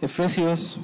[0.00, 0.78] Efesios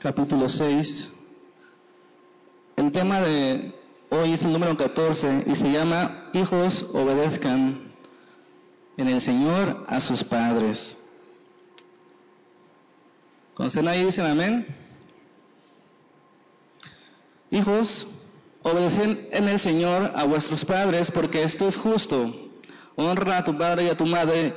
[0.00, 1.10] capítulo 6.
[2.76, 3.74] El tema de
[4.08, 7.92] hoy es el número 14 y se llama Hijos obedezcan
[8.96, 10.96] en el Señor a sus padres.
[13.52, 14.04] ¿Conocen ahí?
[14.04, 14.66] Dicen amén.
[17.50, 18.06] Hijos,
[18.62, 22.47] obedecen en el Señor a vuestros padres porque esto es justo.
[23.00, 24.56] Honra a tu padre y a tu madre,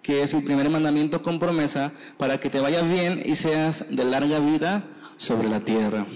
[0.00, 4.04] que es el primer mandamiento con promesa, para que te vaya bien y seas de
[4.04, 4.84] larga vida
[5.16, 6.06] sobre la tierra.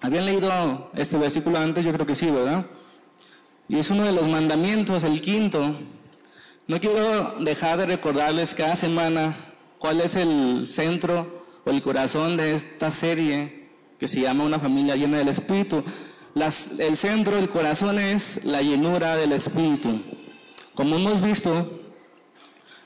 [0.00, 1.84] ¿Habían leído este versículo antes?
[1.84, 2.66] Yo creo que sí, ¿verdad?
[3.68, 5.76] Y es uno de los mandamientos, el quinto.
[6.66, 9.36] No quiero dejar de recordarles cada semana
[9.78, 13.68] cuál es el centro o el corazón de esta serie
[14.00, 15.84] que se llama Una familia llena del Espíritu.
[16.34, 20.00] el centro, el corazón es la llenura del Espíritu.
[20.74, 21.70] Como hemos visto,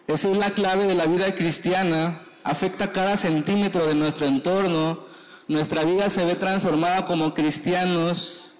[0.07, 5.05] esa es la clave de la vida cristiana, afecta cada centímetro de nuestro entorno,
[5.49, 8.55] nuestra vida se ve transformada como cristianos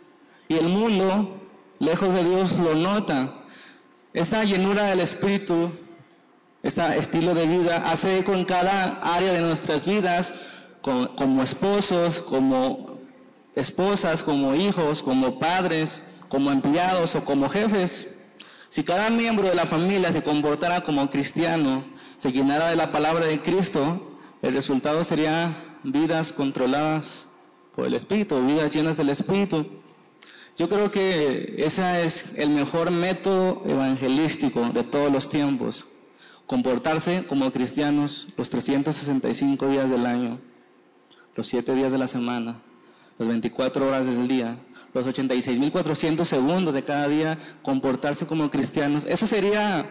[0.49, 1.41] y el mundo,
[1.79, 3.35] lejos de Dios, lo nota.
[4.15, 5.73] Esta llenura del Espíritu
[6.63, 10.35] este estilo de vida hace con cada área de nuestras vidas,
[10.83, 12.99] como esposos, como
[13.55, 18.09] esposas, como hijos, como padres, como empleados o como jefes.
[18.69, 21.85] Si cada miembro de la familia se comportara como cristiano,
[22.19, 27.27] se llenara de la palabra de Cristo, el resultado sería vidas controladas
[27.75, 29.67] por el Espíritu, vidas llenas del Espíritu.
[30.57, 35.87] Yo creo que ese es el mejor método evangelístico de todos los tiempos
[36.49, 40.41] comportarse como cristianos los 365 días del año,
[41.37, 42.63] los 7 días de la semana,
[43.19, 44.59] las 24 horas del día,
[44.95, 49.05] los 86.400 segundos de cada día, comportarse como cristianos.
[49.05, 49.91] Eso sería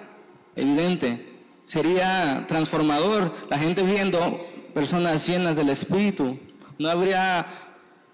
[0.55, 4.39] evidente, sería transformador, la gente viendo
[4.73, 6.39] personas llenas del Espíritu.
[6.79, 7.47] No habría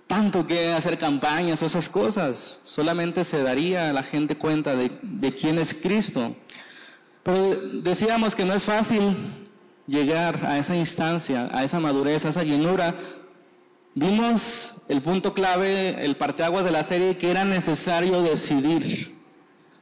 [0.08, 4.92] tanto que hacer campañas o esas cosas, solamente se daría a la gente cuenta de,
[5.02, 6.36] de quién es Cristo.
[7.24, 9.16] Pero decíamos que no es fácil
[9.88, 12.96] llegar a esa instancia, a esa madurez, a esa llenura.
[13.96, 19.14] Vimos el punto clave, el parteaguas de la serie, que era necesario decidir.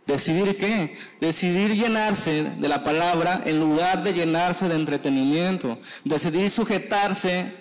[0.06, 0.96] ¿Decidir qué?
[1.20, 5.80] Decidir llenarse de la palabra en lugar de llenarse de entretenimiento.
[6.04, 7.54] Decidir sujetarse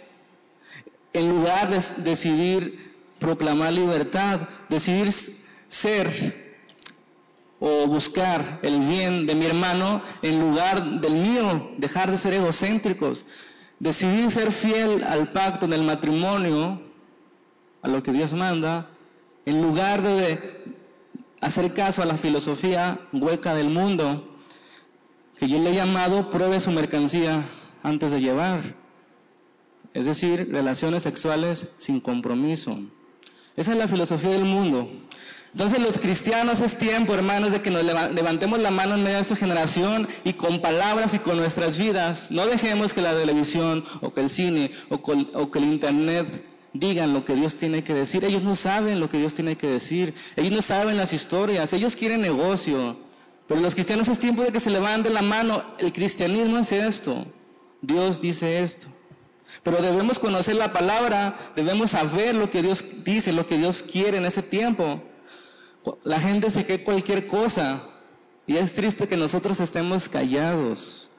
[1.13, 4.49] en lugar de decidir proclamar libertad.
[4.69, 5.13] Decidir
[5.69, 6.51] ser
[7.61, 13.27] o buscar el bien de mi hermano en lugar del mío, dejar de ser egocéntricos,
[13.79, 16.81] decidir ser fiel al pacto del matrimonio,
[17.83, 18.89] a lo que Dios manda,
[19.47, 20.63] en lugar de
[21.41, 24.37] hacer caso a la filosofía hueca del mundo,
[25.39, 27.43] que yo le he llamado pruebe su mercancía
[27.83, 28.61] antes de llevar,
[29.95, 32.79] es decir, relaciones sexuales sin compromiso.
[33.57, 34.89] Esa es la filosofía del mundo.
[35.53, 39.23] Entonces los cristianos es tiempo, hermanos, de que nos levantemos la mano en medio de
[39.23, 42.31] esta generación y con palabras y con nuestras vidas.
[42.31, 47.25] No dejemos que la televisión o que el cine o, que el internet digan lo
[47.25, 48.25] que Dios tiene que decir.
[48.25, 50.15] Ellos no saben lo que Dios tiene que decir.
[50.37, 51.73] Ellos no saben las historias.
[51.73, 52.97] Ellos quieren negocio.
[53.47, 55.65] Pero los cristianos es tiempo de que se levanten la mano.
[55.79, 57.27] El cristianismo es esto.
[57.83, 58.89] Dios dice esto.
[59.63, 64.19] Pero debemos conocer la palabra, debemos saber lo que Dios dice, lo que Dios quiere
[64.19, 65.03] en ese tiempo.
[66.05, 67.83] La gente se cree cualquier cosa
[68.47, 71.11] y es triste que nosotros estemos callados.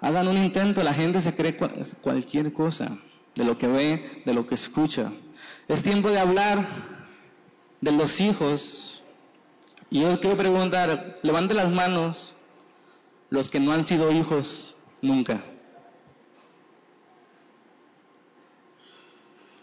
[0.00, 2.98] Hagan un intento, la gente se cree cualquier cosa,
[3.34, 5.12] de lo que ve, de lo que escucha.
[5.68, 6.66] Es tiempo de hablar
[7.80, 9.02] de los hijos.
[9.90, 12.34] Y yo quiero preguntar, levante las manos
[13.30, 15.42] los que no han sido hijos nunca.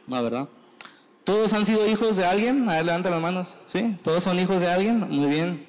[0.07, 0.47] No, ¿verdad?
[1.23, 2.69] ¿Todos han sido hijos de alguien?
[2.69, 3.55] A ver, levanta las manos.
[3.65, 3.97] ¿Sí?
[4.03, 4.99] ¿Todos son hijos de alguien?
[4.99, 5.67] Muy bien.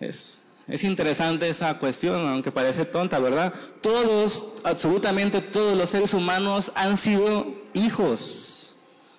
[0.00, 3.52] Es, es interesante esa cuestión, aunque parece tonta, ¿verdad?
[3.82, 8.76] Todos, absolutamente todos los seres humanos han sido hijos.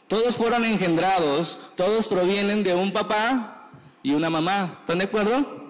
[0.08, 3.70] Todos fueron engendrados, todos provienen de un papá
[4.02, 4.80] y una mamá.
[4.82, 5.66] ¿Están de acuerdo?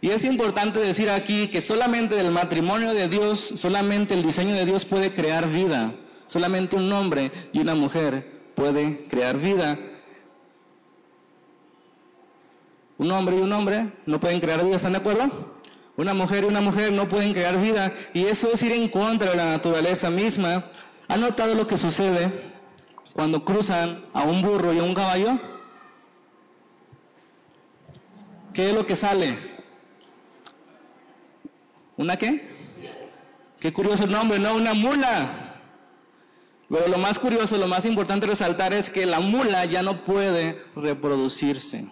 [0.00, 4.66] Y es importante decir aquí que solamente del matrimonio de Dios, solamente el diseño de
[4.66, 5.94] Dios puede crear vida.
[6.26, 9.78] Solamente un hombre y una mujer pueden crear vida.
[13.02, 15.28] Un hombre y un hombre no pueden crear vida, ¿están de acuerdo?
[15.96, 19.30] Una mujer y una mujer no pueden crear vida y eso es ir en contra
[19.30, 20.66] de la naturaleza misma.
[21.08, 22.30] ¿Han notado lo que sucede
[23.12, 25.36] cuando cruzan a un burro y a un caballo?
[28.54, 29.36] ¿qué es lo que sale?
[31.96, 32.40] ¿Una qué?
[33.58, 34.54] Qué curioso el nombre, ¿no?
[34.54, 35.56] Una mula.
[36.68, 40.64] Pero lo más curioso, lo más importante resaltar es que la mula ya no puede
[40.76, 41.88] reproducirse.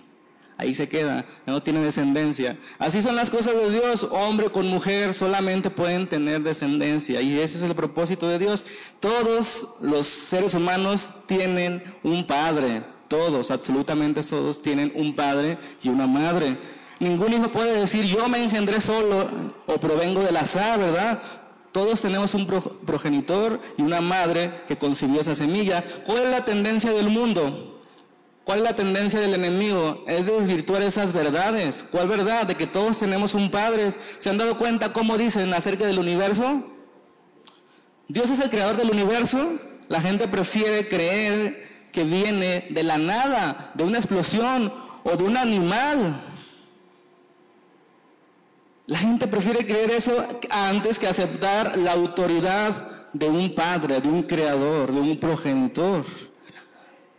[0.60, 2.58] Ahí se queda, no tiene descendencia.
[2.78, 4.06] Así son las cosas de Dios.
[4.10, 7.22] Hombre con mujer solamente pueden tener descendencia.
[7.22, 8.66] Y ese es el propósito de Dios.
[9.00, 12.82] Todos los seres humanos tienen un padre.
[13.08, 16.58] Todos, absolutamente todos, tienen un padre y una madre.
[16.98, 19.30] Ningún hijo puede decir, yo me engendré solo
[19.66, 21.22] o provengo del azar, ¿verdad?
[21.72, 22.46] Todos tenemos un
[22.84, 25.82] progenitor y una madre que concibió esa semilla.
[26.04, 27.69] ¿Cuál es la tendencia del mundo?
[28.44, 30.02] ¿Cuál es la tendencia del enemigo?
[30.06, 31.84] Es de desvirtuar esas verdades.
[31.90, 32.46] ¿Cuál verdad?
[32.46, 33.92] De que todos tenemos un padre.
[34.18, 36.64] ¿Se han dado cuenta cómo dicen acerca del universo?
[38.08, 39.52] Dios es el creador del universo.
[39.88, 44.72] La gente prefiere creer que viene de la nada, de una explosión
[45.04, 46.20] o de un animal.
[48.86, 54.24] La gente prefiere creer eso antes que aceptar la autoridad de un padre, de un
[54.24, 56.04] creador, de un progenitor.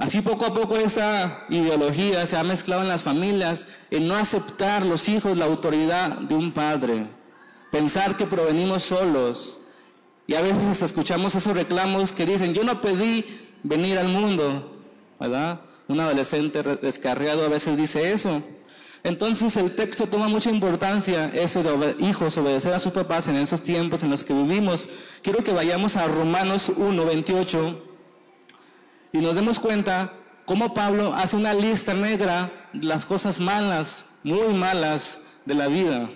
[0.01, 4.83] Así poco a poco esa ideología se ha mezclado en las familias en no aceptar
[4.83, 7.05] los hijos la autoridad de un padre,
[7.71, 9.59] pensar que provenimos solos.
[10.25, 13.25] Y a veces escuchamos esos reclamos que dicen, yo no pedí
[13.61, 14.75] venir al mundo,
[15.19, 15.61] ¿verdad?
[15.87, 18.41] Un adolescente descarriado a veces dice eso.
[19.03, 23.61] Entonces el texto toma mucha importancia, ese de hijos obedecer a sus papás en esos
[23.61, 24.89] tiempos en los que vivimos.
[25.21, 27.90] Quiero que vayamos a Romanos 1, 28
[29.13, 30.13] y nos demos cuenta
[30.45, 36.09] cómo Pablo hace una lista negra de las cosas malas, muy malas de la vida.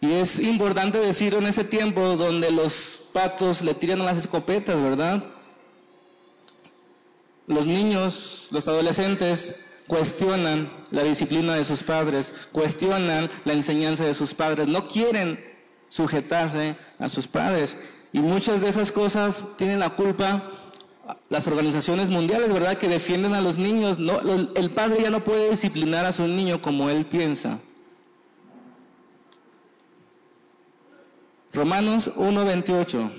[0.00, 5.24] Y es importante decir en ese tiempo donde los patos le tiran las escopetas, ¿verdad?
[7.46, 9.54] Los niños, los adolescentes
[9.86, 15.44] cuestionan la disciplina de sus padres, cuestionan la enseñanza de sus padres, no quieren
[15.88, 17.76] sujetarse a sus padres.
[18.12, 20.48] Y muchas de esas cosas tienen la culpa
[21.28, 22.76] las organizaciones mundiales, ¿verdad?
[22.76, 23.98] Que defienden a los niños.
[24.54, 27.60] El padre ya no puede disciplinar a su niño como él piensa.
[31.52, 33.12] Romanos 1.28.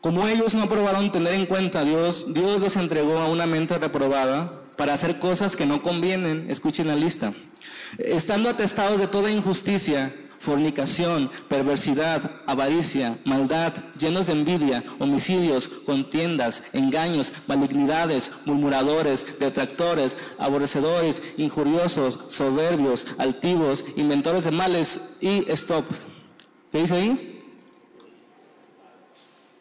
[0.00, 3.78] Como ellos no probaron tener en cuenta a Dios, Dios los entregó a una mente
[3.78, 6.50] reprobada para hacer cosas que no convienen.
[6.50, 7.34] Escuchen la lista.
[7.98, 17.32] Estando atestados de toda injusticia, fornicación, perversidad, avaricia, maldad, llenos de envidia, homicidios, contiendas, engaños,
[17.46, 25.84] malignidades, murmuradores, detractores, aborrecedores, injuriosos, soberbios, altivos, inventores de males y stop.
[26.72, 27.39] ¿Qué dice ahí?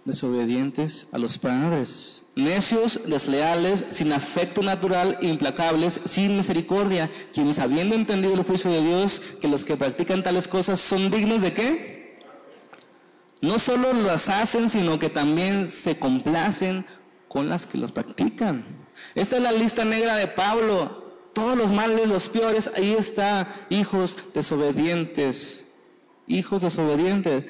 [0.10, 8.34] Desobedientes a los padres, necios, desleales, sin afecto natural, implacables, sin misericordia, quienes habiendo entendido
[8.34, 12.20] el juicio de Dios, que los que practican tales cosas son dignos de qué?
[13.42, 16.86] No solo las hacen, sino que también se complacen
[17.30, 18.66] con las que los practican.
[19.16, 21.06] Esta es la lista negra de Pablo.
[21.34, 25.64] Todos los males, los peores, ahí está, hijos desobedientes.
[26.28, 27.46] Hijos desobedientes.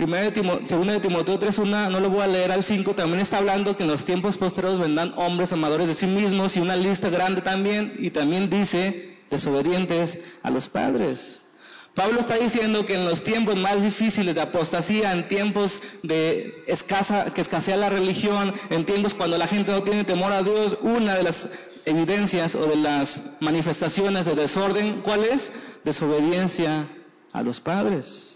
[0.00, 3.36] Primera de segunda de Timoteo 3.1, no lo voy a leer al 5, también está
[3.36, 7.10] hablando que en los tiempos posteriores vendrán hombres amadores de sí mismos y una lista
[7.10, 11.42] grande también, y también dice desobedientes a los padres.
[11.94, 17.26] Pablo está diciendo que en los tiempos más difíciles de apostasía, en tiempos de escasa,
[17.34, 21.14] que escasea la religión, en tiempos cuando la gente no tiene temor a Dios, una
[21.14, 21.50] de las
[21.84, 25.52] evidencias o de las manifestaciones de desorden, ¿cuál es?
[25.84, 26.88] Desobediencia
[27.34, 28.29] a los padres.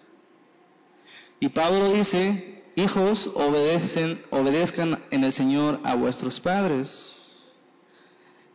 [1.44, 7.18] Y Pablo dice, hijos, obedecen, obedezcan en el Señor a vuestros padres.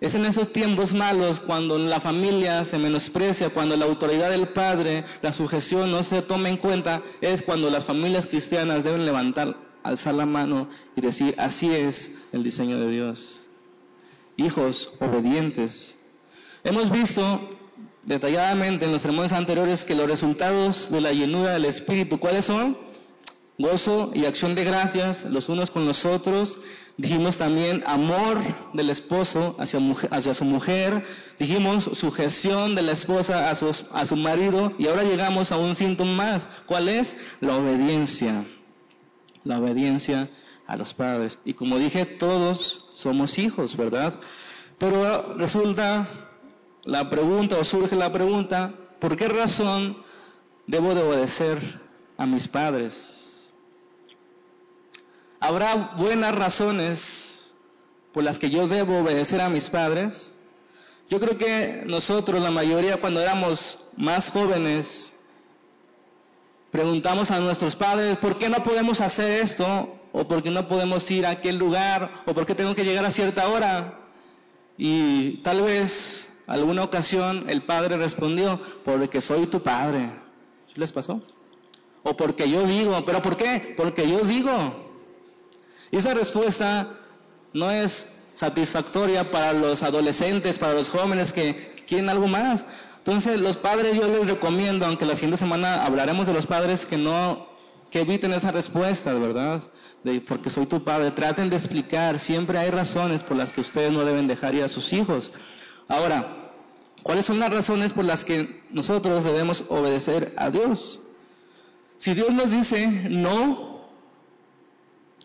[0.02, 5.06] Es en esos tiempos malos cuando la familia se menosprecia, cuando la autoridad del padre,
[5.22, 10.16] la sujeción no se toma en cuenta, es cuando las familias cristianas deben levantar, alzar
[10.16, 13.50] la mano y decir, así es el diseño de Dios.
[14.36, 15.96] Hijos obedientes.
[16.64, 17.52] Hemos visto
[18.04, 22.78] detalladamente en los sermones anteriores que los resultados de la llenura del Espíritu, ¿cuáles son?
[23.58, 26.60] Gozo y acción de gracias los unos con los otros.
[26.96, 28.40] Dijimos también amor
[28.74, 31.06] del esposo hacia, hacia su mujer.
[31.38, 34.72] Dijimos sujeción de la esposa a su, a su marido.
[34.80, 36.50] Y ahora llegamos a un síntoma más.
[36.68, 37.18] ¿Cuál es?
[37.42, 38.48] La obediencia.
[39.44, 40.30] La obediencia
[40.66, 41.40] a los padres.
[41.44, 44.18] Y como dije, todos somos hijos, ¿verdad?
[44.78, 46.08] Pero resulta
[46.84, 49.98] la pregunta o surge la pregunta, ¿por qué razón
[50.68, 51.60] debo de obedecer
[52.18, 53.50] a mis padres?
[55.40, 57.54] ¿Habrá buenas razones
[58.12, 60.32] por las que yo debo obedecer a mis padres?
[61.10, 65.14] Yo creo que nosotros, la mayoría, cuando éramos más jóvenes,
[66.72, 69.96] preguntamos a nuestros padres, ¿por qué no podemos hacer esto?
[70.12, 72.12] ¿O por qué no podemos ir a aquel lugar?
[72.26, 74.00] ¿O por qué tengo que llegar a cierta hora?
[74.78, 80.10] Y tal vez alguna ocasión el padre respondió, porque soy tu padre.
[80.66, 81.22] ¿Sí les pasó?
[82.04, 83.74] O porque yo digo, ¿pero por qué?
[83.78, 84.90] Porque yo digo.
[85.92, 86.90] Y esa respuesta
[87.54, 92.66] no es satisfactoria para los adolescentes, para los jóvenes que quieren algo más.
[92.98, 96.98] Entonces, los padres yo les recomiendo, aunque la siguiente semana hablaremos de los padres, que
[96.98, 97.48] no,
[97.92, 99.62] que eviten esa respuesta, ¿verdad?
[100.04, 101.12] De porque soy tu padre.
[101.12, 104.70] Traten de explicar, siempre hay razones por las que ustedes no deben dejar ir a
[104.70, 105.32] sus hijos.
[105.88, 106.39] Ahora,
[107.04, 111.00] ¿cuáles son las razones por las que nosotros debemos obedecer a Dios?
[111.98, 113.82] Si Dios nos dice no,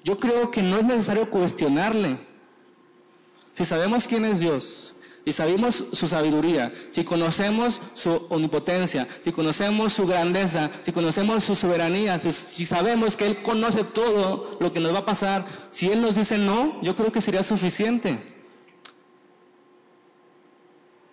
[0.04, 2.18] yo creo que no es necesario cuestionarle.
[3.54, 9.94] Si sabemos quién es Dios y sabemos su sabiduría, si conocemos su omnipotencia, si conocemos
[9.94, 14.92] su grandeza, si conocemos su soberanía, si, sabemos que Él conoce todo lo que nos
[14.92, 18.33] va a pasar, si Él nos dice no, yo creo que sería suficiente.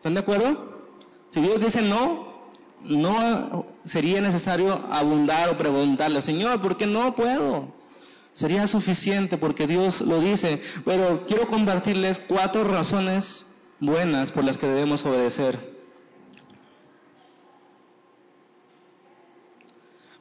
[0.02, 0.82] ¿Están de acuerdo?
[1.30, 2.50] Si Dios dice no,
[2.82, 7.68] no sería necesario abundar o preguntarle, Señor, ¿por qué no puedo?
[8.34, 13.46] Sería suficiente porque Dios lo dice, pero quiero compartirles cuatro razones
[13.80, 15.72] buenas por las que debemos obedecer.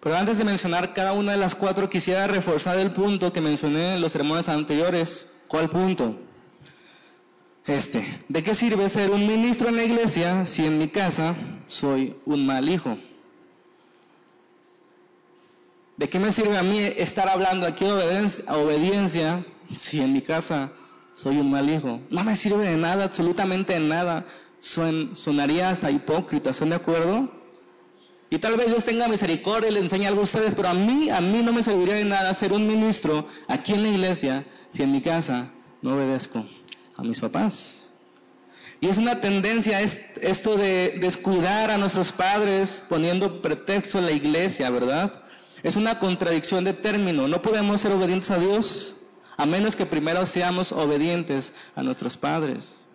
[0.03, 3.95] Pero antes de mencionar cada una de las cuatro, quisiera reforzar el punto que mencioné
[3.95, 5.27] en los sermones anteriores.
[5.49, 6.19] ¿Cuál punto?
[7.67, 11.37] Este, ¿de qué sirve ser un ministro en la iglesia si en mi casa
[11.69, 12.97] soy un mal hijo?
[15.99, 17.91] ¿De qué me sirve a mí estar hablando aquí de
[18.49, 20.73] obediencia, si en mi casa
[21.15, 22.01] soy un mal hijo?
[22.09, 24.25] No me sirve de nada, absolutamente de nada.
[24.59, 27.31] sonaría hasta hipócrita, ¿están de acuerdo?
[28.31, 31.11] Y tal vez Dios tenga misericordia y le enseñe algo a ustedes, pero a mí,
[31.11, 34.83] a mí no me serviría de nada ser un ministro aquí en la iglesia si
[34.83, 35.51] en mi casa
[35.83, 36.47] no obedezco
[37.01, 37.87] a mis papás.
[38.81, 44.71] Y es una tendencia esto de descuidar a nuestros padres poniendo pretexto a la iglesia,
[44.71, 45.23] ¿verdad?
[45.63, 47.29] Es una contradicción de término.
[47.29, 48.95] No podemos ser obedientes a Dios
[49.37, 52.87] a menos que primero seamos obedientes a nuestros padres.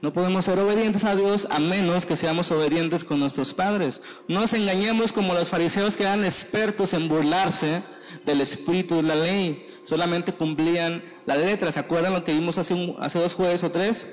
[0.00, 4.00] No podemos ser obedientes a Dios a menos que seamos obedientes con nuestros padres.
[4.28, 7.82] No nos engañemos como los fariseos que eran expertos en burlarse
[8.24, 9.66] del espíritu de la ley.
[9.82, 11.72] Solamente cumplían la letra.
[11.72, 14.06] ¿Se acuerdan lo que vimos hace, dos jueves o tres?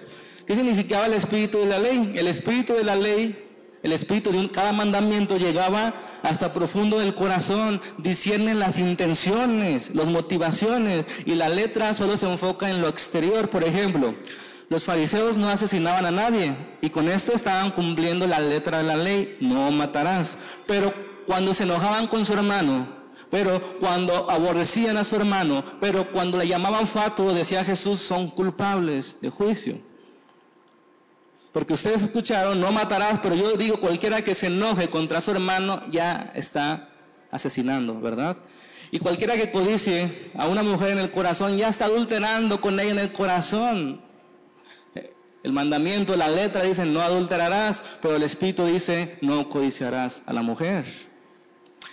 [0.48, 2.14] ¿Qué significaba el espíritu de la ley?
[2.16, 3.48] El espíritu de la ley,
[3.84, 11.06] el espíritu de cada mandamiento llegaba hasta profundo del corazón, discierne las intenciones, las motivaciones
[11.28, 13.52] y la letra solo se enfoca en lo exterior.
[13.52, 14.16] Por ejemplo,
[14.70, 18.98] los fariseos no asesinaban a nadie y con esto estaban cumpliendo la letra de la
[18.98, 20.38] ley, no matarás.
[20.66, 20.94] Pero
[21.28, 22.88] cuando se enojaban con su hermano,
[23.30, 29.18] pero cuando aborrecían a su hermano, pero cuando le llamaban fatuo, decía Jesús, son culpables
[29.22, 29.80] de juicio.
[31.52, 35.84] Porque ustedes escucharon, no matarás, pero yo digo, cualquiera que se enoje contra su hermano
[35.90, 36.90] ya está
[37.32, 38.38] asesinando, ¿verdad?
[38.92, 42.92] Y cualquiera que codicie a una mujer en el corazón ya está adulterando con ella
[42.92, 44.02] en el corazón.
[45.46, 50.42] El mandamiento, la letra dice no adulterarás, pero el Espíritu dice no codiciarás a la
[50.42, 50.86] mujer.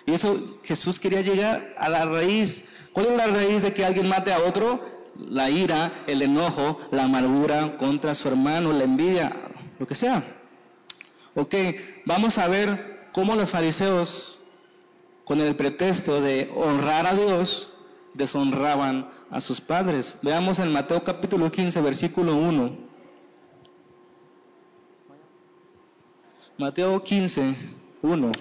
[0.07, 2.63] Y eso Jesús quería llegar a la raíz.
[2.95, 4.81] ¿Cuál es la raíz de que alguien mate a otro?
[5.19, 9.37] La ira, el enojo, la amargura contra su hermano, la envidia,
[9.79, 10.25] lo que sea.
[11.35, 11.55] Ok,
[12.07, 14.41] vamos a ver cómo los fariseos,
[15.25, 17.71] con el pretexto de honrar a Dios,
[18.15, 20.17] deshonraban a sus padres.
[20.23, 22.92] Veamos en Mateo capítulo 15, versículo 1.
[26.62, 27.57] Mateo 15,
[28.02, 28.33] 1.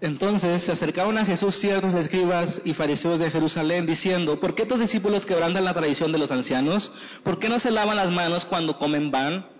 [0.00, 4.80] Entonces se acercaron a Jesús ciertos escribas y fariseos de Jerusalén diciendo, ¿por qué tus
[4.80, 6.90] discípulos quebrantan la tradición de los ancianos?
[7.22, 9.55] ¿Por qué no se lavan las manos cuando comen pan?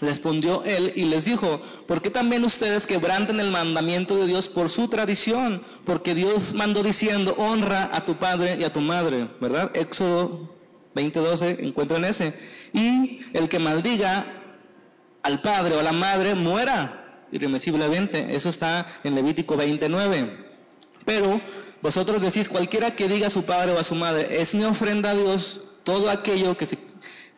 [0.00, 4.70] Respondió él y les dijo, ¿por qué también ustedes quebrantan el mandamiento de Dios por
[4.70, 5.62] su tradición?
[5.84, 9.70] Porque Dios mandó diciendo, honra a tu padre y a tu madre, ¿verdad?
[9.74, 10.50] Éxodo
[10.94, 12.34] 20:12, encuentran ese.
[12.72, 14.38] Y el que maldiga
[15.22, 18.34] al padre o a la madre muera irremisiblemente.
[18.34, 20.46] Eso está en Levítico 29.
[21.04, 21.40] Pero
[21.82, 25.10] vosotros decís, cualquiera que diga a su padre o a su madre, es mi ofrenda
[25.10, 26.78] a Dios, todo aquello que se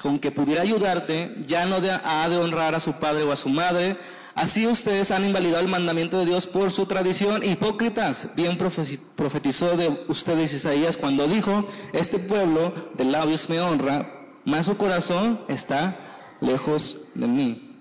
[0.01, 3.51] con que pudiera ayudarte, ya no ha de honrar a su padre o a su
[3.51, 3.99] madre.
[4.35, 7.43] Así ustedes han invalidado el mandamiento de Dios por su tradición.
[7.45, 14.11] Hipócritas, bien profetizó de ustedes Isaías cuando dijo, este pueblo de labios me honra,
[14.47, 15.99] mas su corazón está
[16.41, 17.77] lejos de mí.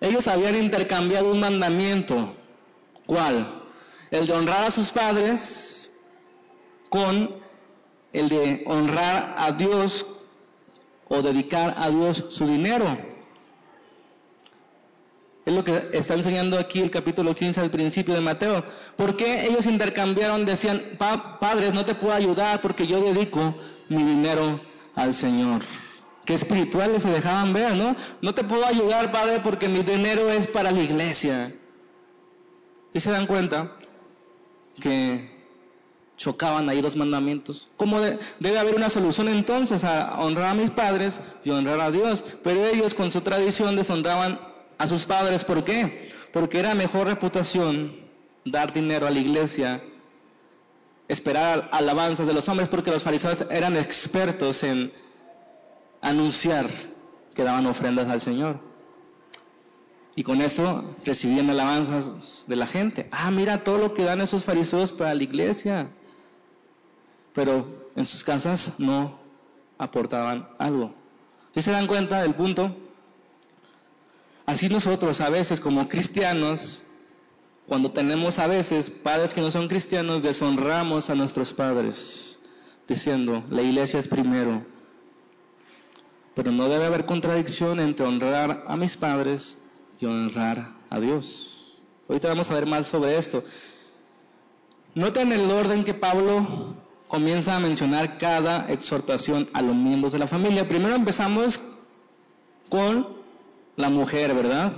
[0.00, 2.34] Ellos habían intercambiado un mandamiento.
[3.06, 3.64] ¿Cuál?
[4.12, 5.90] El de honrar a sus padres
[6.88, 7.34] con
[8.12, 10.06] el de honrar a Dios
[11.08, 12.98] o dedicar a Dios su dinero.
[15.46, 18.64] Es lo que está enseñando aquí el capítulo 15 al principio de Mateo.
[18.96, 20.44] ¿Por qué ellos intercambiaron?
[20.44, 23.54] Decían, padres, no te puedo ayudar porque yo dedico
[23.88, 24.60] mi dinero
[24.94, 25.62] al Señor.
[26.26, 27.96] Qué espirituales se dejaban ver, ¿no?
[28.20, 31.54] No te puedo ayudar, Padre, porque mi dinero es para la iglesia.
[32.92, 33.72] Y se dan cuenta
[34.78, 35.37] que
[36.18, 37.68] chocaban ahí los mandamientos.
[37.78, 42.24] ¿Cómo debe haber una solución entonces a honrar a mis padres y honrar a Dios?
[42.42, 44.38] Pero ellos con su tradición deshonraban
[44.76, 45.44] a sus padres.
[45.44, 46.10] ¿Por qué?
[46.32, 47.96] Porque era mejor reputación
[48.44, 49.82] dar dinero a la iglesia,
[51.06, 54.92] esperar alabanzas de los hombres, porque los fariseos eran expertos en
[56.00, 56.68] anunciar
[57.32, 58.60] que daban ofrendas al Señor.
[60.16, 63.08] Y con eso recibían alabanzas de la gente.
[63.12, 65.90] Ah, mira todo lo que dan esos fariseos para la iglesia
[67.34, 69.18] pero en sus casas no
[69.78, 70.94] aportaban algo.
[71.54, 72.76] ¿Sí se dan cuenta del punto?
[74.46, 76.82] Así nosotros a veces como cristianos,
[77.66, 82.38] cuando tenemos a veces padres que no son cristianos, deshonramos a nuestros padres,
[82.86, 84.64] diciendo, la iglesia es primero.
[86.34, 89.58] Pero no debe haber contradicción entre honrar a mis padres
[90.00, 91.78] y honrar a Dios.
[92.08, 93.44] Ahorita vamos a ver más sobre esto.
[94.94, 96.74] Noten el orden que Pablo
[97.08, 100.68] comienza a mencionar cada exhortación a los miembros de la familia.
[100.68, 101.60] Primero empezamos
[102.68, 103.08] con
[103.76, 104.72] la mujer, ¿verdad?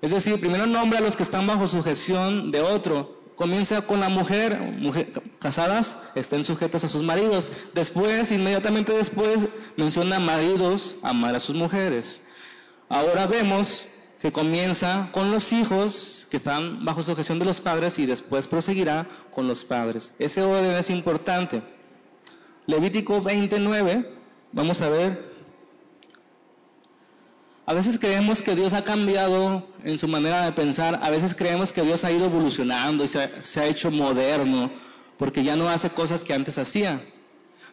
[0.00, 3.20] Es decir, primero nombra a los que están bajo sujeción de otro.
[3.34, 4.60] Comienza con la mujer,
[5.38, 7.50] casadas, estén sujetas a sus maridos.
[7.74, 12.20] Después, inmediatamente después, menciona maridos, amar a sus mujeres.
[12.88, 13.88] Ahora vemos
[14.20, 19.08] que comienza con los hijos que están bajo sujeción de los padres y después proseguirá
[19.30, 20.12] con los padres.
[20.18, 21.62] Ese orden es importante.
[22.66, 24.12] Levítico 29,
[24.52, 25.30] vamos a ver.
[27.64, 31.72] A veces creemos que Dios ha cambiado en su manera de pensar, a veces creemos
[31.72, 34.70] que Dios ha ido evolucionando y se ha, hecho moderno,
[35.16, 37.00] porque ya no hace cosas que antes hacía.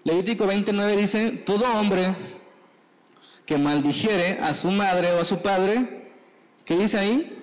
[0.04, 2.16] Levítico 29 dice, todo hombre
[3.46, 5.97] que maldijere a su madre o a su padre,
[6.68, 7.42] ¿Qué dice ahí?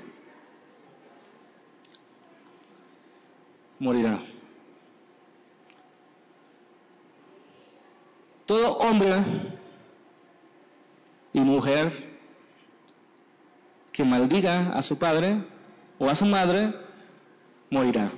[3.79, 4.21] Morirá.
[8.45, 9.25] Todo hombre
[11.33, 11.91] y mujer
[13.93, 15.43] que maldiga a su padre
[15.99, 16.75] o a su madre,
[17.71, 18.11] morirá.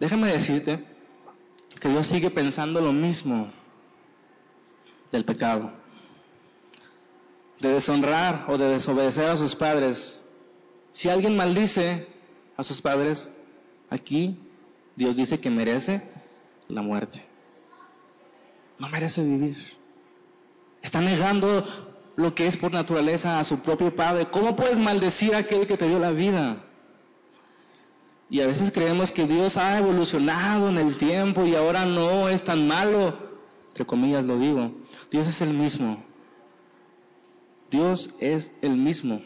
[0.00, 0.84] Déjame decirte
[1.78, 3.52] que Dios sigue pensando lo mismo
[5.12, 5.85] del pecado
[7.60, 10.22] de deshonrar o de desobedecer a sus padres.
[10.92, 12.06] Si alguien maldice
[12.56, 13.28] a sus padres,
[13.90, 14.38] aquí
[14.96, 16.02] Dios dice que merece
[16.68, 17.24] la muerte.
[18.78, 19.56] No merece vivir.
[20.82, 21.64] Está negando
[22.16, 24.28] lo que es por naturaleza a su propio padre.
[24.28, 26.56] ¿Cómo puedes maldecir a aquel que te dio la vida?
[28.28, 32.42] Y a veces creemos que Dios ha evolucionado en el tiempo y ahora no es
[32.42, 33.16] tan malo.
[33.68, 34.72] Entre comillas lo digo.
[35.10, 36.02] Dios es el mismo.
[37.70, 39.22] Dios es el mismo.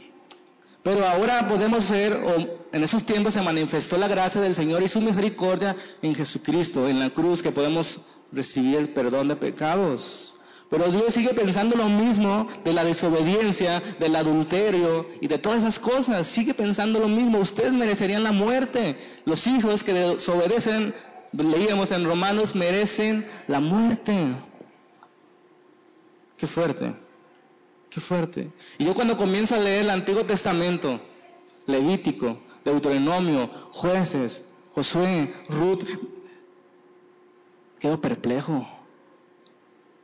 [0.82, 4.88] Pero ahora podemos ver, o en esos tiempos se manifestó la gracia del Señor y
[4.88, 8.00] su misericordia en Jesucristo, en la cruz, que podemos
[8.32, 10.34] recibir el perdón de pecados.
[10.70, 15.80] Pero Dios sigue pensando lo mismo de la desobediencia, del adulterio y de todas esas
[15.80, 16.28] cosas.
[16.28, 17.38] Sigue pensando lo mismo.
[17.38, 18.96] Ustedes merecerían la muerte.
[19.24, 20.94] Los hijos que desobedecen,
[21.32, 24.36] leíamos en Romanos, merecen la muerte.
[26.36, 26.94] Qué fuerte.
[27.90, 28.52] Qué fuerte.
[28.78, 31.00] Y yo cuando comienzo a leer el Antiguo Testamento,
[31.66, 35.84] Levítico, Deuteronomio, jueces, Josué, Ruth,
[37.80, 38.66] quedo perplejo.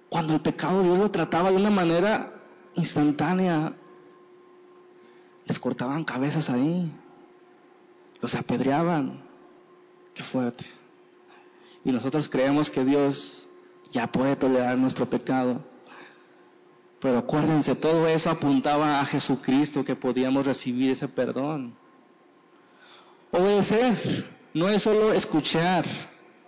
[0.09, 2.31] Cuando el pecado Dios lo trataba de una manera
[2.75, 3.77] instantánea,
[5.45, 6.91] les cortaban cabezas ahí,
[8.21, 9.23] los apedreaban.
[10.15, 10.65] Qué fuerte.
[11.85, 13.49] Y nosotros creemos que Dios
[13.93, 15.61] ya puede tolerar nuestro pecado.
[17.07, 21.77] Pero acuérdense, todo eso apuntaba a Jesucristo que podíamos recibir ese perdón.
[23.31, 23.95] Obedecer
[24.55, 25.85] no es solo escuchar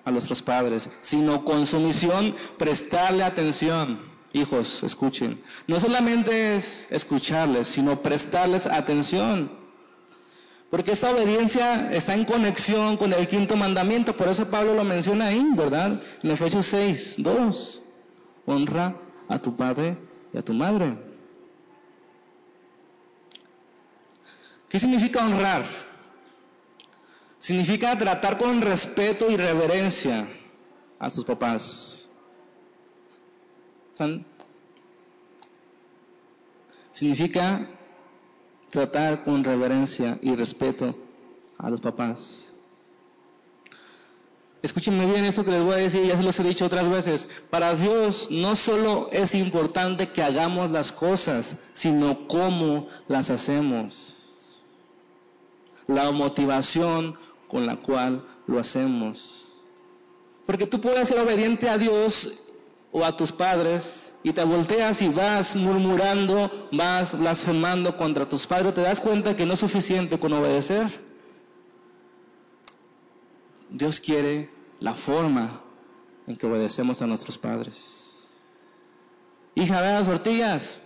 [0.05, 4.01] a nuestros padres, sino con sumisión prestarle atención.
[4.33, 5.39] hijos, escuchen.
[5.69, 9.53] No solamente es escucharles, sino prestarles atención.
[10.71, 15.27] Porque esta obediencia está en conexión con el quinto mandamiento, por eso Pablo lo menciona
[15.27, 16.03] ahí, ¿verdad?
[16.25, 17.83] En Efesios 6, 2.
[18.47, 18.97] Honra
[19.29, 20.97] a tu padre y a tu madre.
[24.69, 25.65] ¿Qué significa honrar?
[27.39, 30.29] Significa tratar con respeto y reverencia
[30.99, 32.09] a sus papás.
[36.93, 37.69] Significa
[38.71, 40.97] tratar con reverencia y respeto
[41.57, 42.48] a los papás.
[44.61, 47.29] Escúchenme bien eso que les voy a decir, ya se los he dicho otras veces.
[47.49, 54.65] Para Dios no solo es importante que hagamos las cosas, sino cómo las hacemos.
[55.87, 57.17] La motivación
[57.47, 59.45] con la cual lo hacemos.
[60.45, 62.33] Porque tú puedes ser obediente a Dios
[62.91, 68.75] o a tus padres y te volteas y vas murmurando, vas blasfemando contra tus padres,
[68.75, 71.08] te das cuenta que no es suficiente con obedecer.
[73.71, 74.51] Dios quiere
[74.81, 75.61] la forma
[76.27, 78.39] en que obedecemos a nuestros padres.
[79.55, 80.81] Hija, ve las tortillas.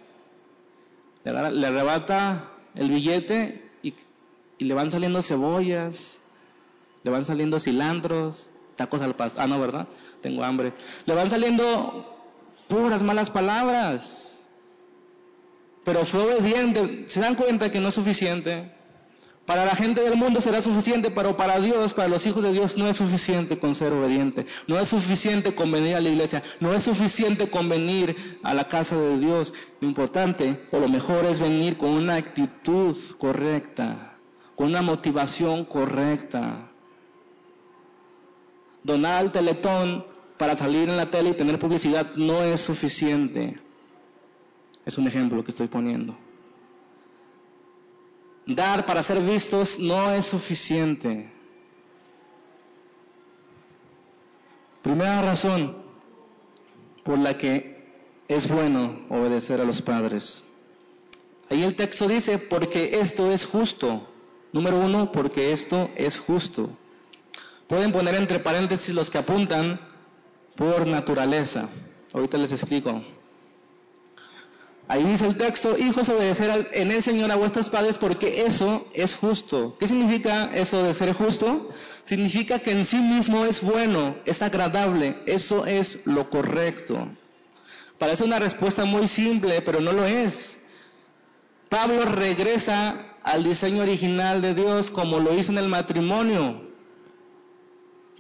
[1.25, 3.95] Le, arrebata el billete y,
[4.59, 6.21] le van saliendo cebollas,
[7.05, 9.40] le van saliendo cilantros, tacos al pasto.
[9.40, 9.88] Ah, no, ¿verdad?
[10.21, 10.73] Tengo hambre.
[11.07, 12.16] Le van saliendo
[12.68, 14.49] puras malas palabras.
[15.85, 17.05] Pero fue obediente.
[17.09, 18.73] ¿Se dan cuenta que no es suficiente?
[19.46, 22.76] Para la gente del mundo será suficiente, pero para Dios, para los hijos de Dios,
[22.76, 24.46] no es suficiente con ser obediente.
[24.68, 26.42] No es suficiente con venir a la iglesia.
[26.61, 29.52] No es suficiente con venir a la casa de Dios.
[29.81, 34.16] Lo importante, o lo mejor, es venir con una actitud correcta,
[34.55, 36.70] con una motivación correcta.
[38.85, 40.07] Donar al teletón
[40.38, 43.57] para salir en la tele y tener publicidad no es suficiente.
[44.87, 46.16] Es un ejemplo que estoy poniendo.
[48.46, 51.31] Dar para ser vistos no es suficiente.
[54.83, 55.76] Primera razón
[57.05, 57.72] por la que
[58.28, 60.42] es bueno obedecer a los padres.
[61.50, 64.09] Ahí el texto dice, porque esto es justo.
[64.52, 66.70] Número uno, porque esto es justo.
[67.68, 69.81] Pueden poner entre paréntesis los que apuntan
[70.57, 71.68] por naturaleza.
[72.12, 73.02] Ahorita les explico.
[74.88, 79.16] Ahí dice el texto, hijos, obedecer en el Señor a vuestros padres porque eso es
[79.16, 79.77] justo.
[79.79, 81.68] ¿Qué significa eso de ser justo?
[82.05, 87.09] Significa que en sí mismo es bueno, es agradable, eso es lo correcto.
[87.99, 90.59] Parece una respuesta muy simple, pero no lo es.
[91.68, 96.61] Pablo regresa al diseño original de Dios como lo hizo en el matrimonio.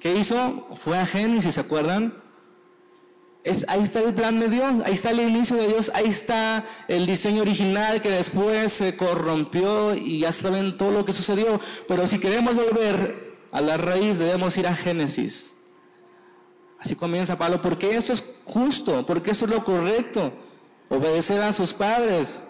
[0.00, 0.68] ¿Qué hizo?
[0.76, 2.21] Fue a Génesis, ¿se acuerdan?
[3.68, 7.06] Ahí está el plan de Dios, ahí está el inicio de Dios, ahí está el
[7.06, 11.60] diseño original que después se corrompió y ya saben todo lo que sucedió.
[11.88, 15.56] Pero si queremos volver a la raíz, debemos ir a Génesis.
[16.78, 20.32] Así comienza Pablo, porque esto es justo, porque eso es lo correcto,
[20.88, 22.40] obedecer a sus padres.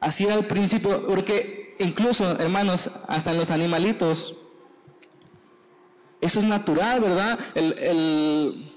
[0.00, 4.36] Así era el principio, porque incluso, hermanos, hasta en los animalitos,
[6.20, 7.38] eso es natural, ¿verdad?
[7.54, 8.72] El,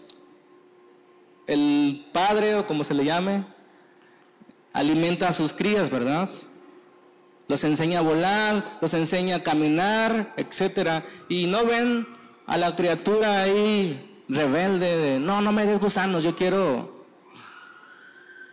[1.48, 3.46] el, padre, o como se le llame,
[4.74, 6.30] alimenta a sus crías, ¿verdad?
[7.48, 11.04] Los enseña a volar, los enseña a caminar, etcétera.
[11.30, 12.08] Y no ven
[12.46, 17.06] a la criatura ahí rebelde de, no, no me des gusanos, yo quiero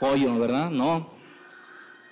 [0.00, 0.70] pollo, ¿verdad?
[0.70, 1.10] No.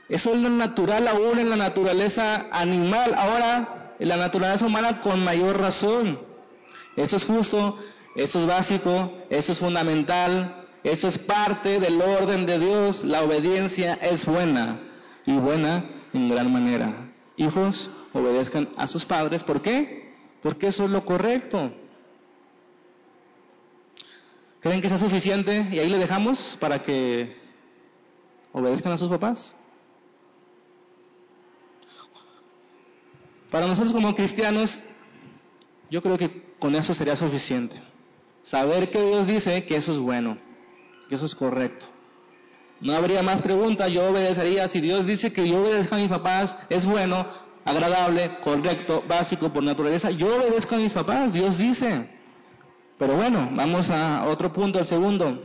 [0.08, 3.14] Eso es lo natural aún en la naturaleza animal.
[3.16, 6.25] Ahora, en la naturaleza humana con mayor razón.
[6.96, 7.78] Eso es justo,
[8.14, 13.04] eso es básico, eso es fundamental, eso es parte del orden de Dios.
[13.04, 14.80] La obediencia es buena
[15.26, 17.12] y buena en gran manera.
[17.36, 19.44] Hijos, obedezcan a sus padres.
[19.44, 20.14] ¿Por qué?
[20.42, 21.72] Porque eso es lo correcto.
[24.60, 27.36] ¿Creen que sea suficiente y ahí le dejamos para que
[28.52, 29.54] obedezcan a sus papás?
[33.50, 34.82] Para nosotros como cristianos,
[35.90, 37.76] yo creo que con eso sería suficiente.
[38.42, 40.38] Saber que Dios dice que eso es bueno,
[41.08, 41.86] que eso es correcto.
[42.80, 44.68] No habría más preguntas, yo obedecería.
[44.68, 47.26] Si Dios dice que yo obedezca a mis papás, es bueno,
[47.64, 52.08] agradable, correcto, básico por naturaleza, yo obedezco a mis papás, Dios dice.
[52.98, 55.42] Pero bueno, vamos a otro punto, el segundo.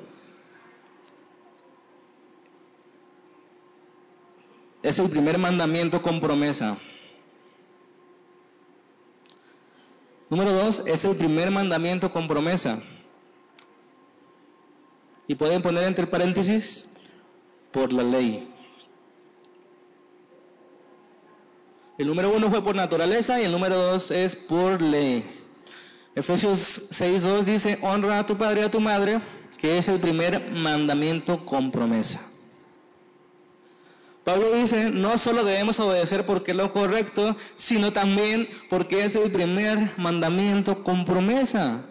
[4.83, 6.77] Es el primer mandamiento con promesa.
[10.31, 12.81] Número dos, es el primer mandamiento con promesa.
[15.27, 16.87] Y pueden poner entre paréntesis,
[17.71, 18.47] por la ley.
[21.97, 25.29] El número uno fue por naturaleza y el número dos es por ley.
[26.15, 29.19] Efesios 6.2 dice, honra a tu padre y a tu madre,
[29.57, 32.21] que es el primer mandamiento con promesa.
[34.23, 39.31] Pablo dice, no solo debemos obedecer porque es lo correcto, sino también porque es el
[39.31, 41.85] primer mandamiento con promesa.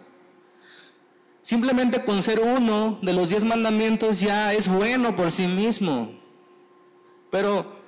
[1.41, 6.13] Simplemente con ser uno de los diez mandamientos ya es bueno por sí mismo.
[7.31, 7.81] Pero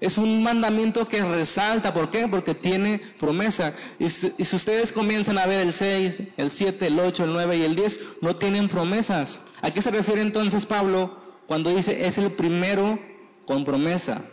[0.00, 2.28] es un mandamiento que resalta, ¿por qué?
[2.28, 3.74] Porque tiene promesa.
[3.98, 7.62] Y si, ustedes comienzan a ver el 6, el 7, el 8, el 9 y
[7.62, 9.40] el 10, no tienen promesas.
[9.60, 13.00] ¿A qué se refiere entonces Pablo cuando dice es el primero
[13.48, 14.26] con promesa?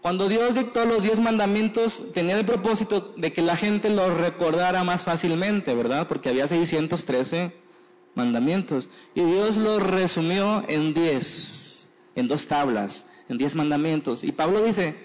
[0.00, 4.82] Cuando Dios dictó los diez mandamientos, tenía el propósito de que la gente los recordara
[4.84, 6.08] más fácilmente, ¿verdad?
[6.08, 7.52] Porque había 613
[8.14, 8.88] mandamientos.
[9.14, 14.24] Y Dios los resumió en diez, en dos tablas en diez mandamientos.
[14.24, 14.96] Y Pablo dice,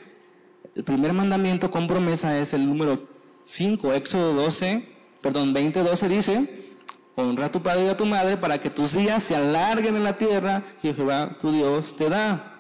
[0.74, 3.08] el primer mandamiento con promesa es el número
[3.42, 4.88] 5, Éxodo 12,
[5.22, 6.77] perdón, 20, 12 dice,
[7.18, 10.04] honra a tu padre y a tu madre para que tus días se alarguen en
[10.04, 12.54] la tierra que Jehová tu Dios te da.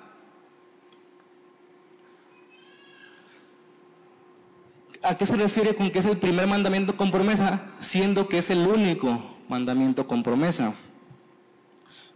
[5.03, 8.49] ¿A qué se refiere con que es el primer mandamiento con promesa, siendo que es
[8.49, 10.73] el único mandamiento con promesa?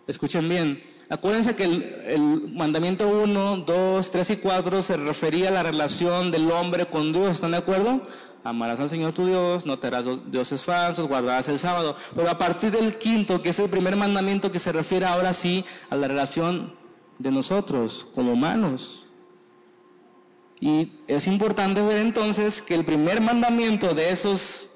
[0.07, 5.61] Escuchen bien, Acuérdense que el, mandamiento 1, 2, 3 y 4 se refería a la
[5.61, 8.01] relación del hombre con Dios, ¿están de acuerdo?
[8.43, 11.95] Amarás al Señor tu Dios, no te harás dioses falsos, guardarás el sábado.
[12.15, 15.63] Pero a partir del quinto, que es el primer mandamiento que se refiere ahora sí
[15.89, 16.73] a la relación
[17.19, 19.05] de nosotros como humanos.
[20.59, 24.69] Y es importante ver entonces que el primer mandamiento de esos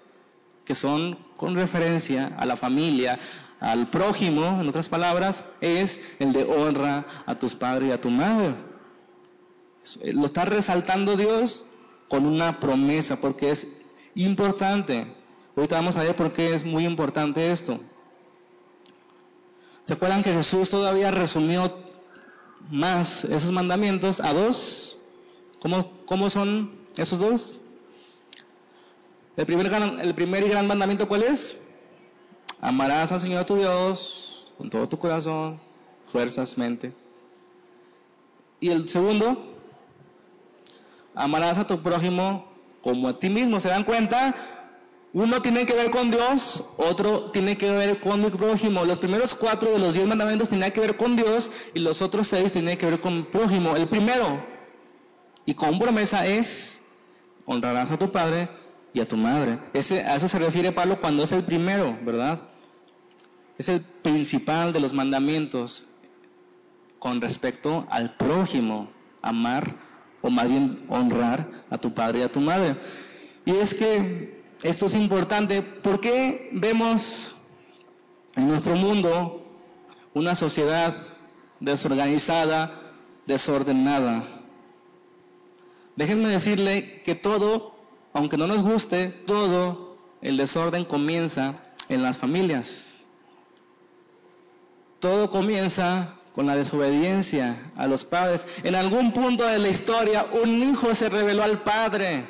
[0.63, 3.19] que son con referencia a la familia,
[3.59, 8.09] al prójimo, en otras palabras, es el de honra a tus padres y a tu
[8.09, 8.55] madre.
[10.13, 11.63] Lo está resaltando Dios
[12.07, 13.67] con una promesa, porque es
[14.15, 15.07] importante.
[15.55, 17.79] Ahorita vamos a ver por qué es muy importante esto.
[19.83, 21.77] ¿Se acuerdan que Jesús todavía resumió
[22.69, 24.97] más esos mandamientos a dos?
[25.61, 27.61] ¿Cómo, cómo son esos dos?
[29.37, 31.57] El primer, el primer y gran mandamiento, ¿cuál es?
[32.61, 35.59] Amarás al Señor tu Dios con todo tu corazón,
[36.11, 36.93] fuerzas, mente.
[38.59, 39.54] Y el segundo,
[41.15, 42.45] amarás a tu prójimo
[42.81, 43.59] como a ti mismo.
[43.59, 44.35] ¿Se dan cuenta?
[45.13, 48.83] Uno tiene que ver con Dios, otro tiene que ver con mi prójimo.
[48.83, 52.27] Los primeros cuatro de los diez mandamientos tienen que ver con Dios y los otros
[52.27, 53.77] seis tienen que ver con el prójimo.
[53.77, 54.43] El primero,
[55.45, 56.81] y con promesa es,
[57.45, 58.49] honrarás a tu padre
[58.93, 59.59] y a tu madre.
[59.73, 62.41] Ese, a eso se refiere Pablo cuando es el primero, ¿verdad?
[63.57, 65.85] Es el principal de los mandamientos
[66.99, 68.89] con respecto al prójimo,
[69.21, 69.84] amar
[70.25, 72.77] o más bien honrar a tu padre y a tu madre.
[73.45, 77.35] Y es que esto es importante porque vemos
[78.35, 79.45] en nuestro mundo
[80.15, 80.95] una sociedad
[81.59, 82.93] desorganizada,
[83.27, 84.23] desordenada.
[85.95, 87.75] Déjenme decirle que todo
[88.15, 91.55] aunque no nos guste, todo el desorden comienza
[91.89, 93.07] en las familias.
[94.99, 98.45] Todo comienza con la desobediencia a los padres.
[98.63, 102.27] En algún punto de la historia, un hijo se reveló al padre.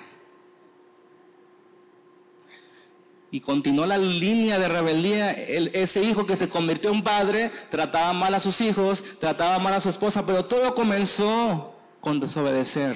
[3.31, 5.31] Y continuó la línea de rebeldía.
[5.31, 9.79] ese hijo que se convirtió en padre trataba mal a sus hijos, trataba mal a
[9.79, 12.95] su esposa, pero todo comenzó con desobedecer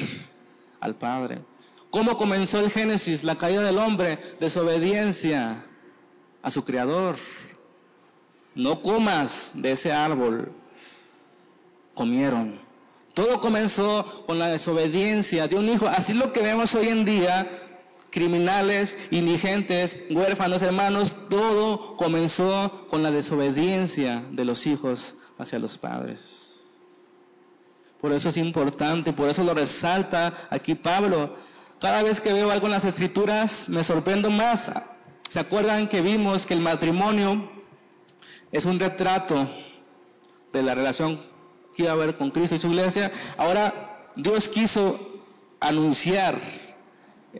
[0.79, 1.41] al padre.
[1.89, 3.23] ¿Cómo comenzó el Génesis?
[3.23, 5.65] La caída del hombre, desobediencia
[6.43, 7.15] a su creador.
[8.53, 10.53] No comas de ese árbol.
[11.99, 12.57] Comieron.
[13.13, 15.85] Todo comenzó con la desobediencia de un hijo.
[15.85, 17.45] Así lo que vemos hoy en día,
[18.09, 26.63] criminales, indigentes, huérfanos, hermanos, todo comenzó con la desobediencia de los hijos hacia los padres.
[27.99, 31.35] Por eso es importante, por eso lo resalta aquí Pablo.
[31.81, 34.71] Cada vez que veo algo en las escrituras me sorprendo más.
[35.27, 37.51] ¿Se acuerdan que vimos que el matrimonio
[38.53, 39.49] es un retrato
[40.53, 41.19] de la relación
[41.83, 43.11] que iba con Cristo y su iglesia?
[43.37, 44.99] Ahora Dios quiso
[45.59, 46.37] anunciar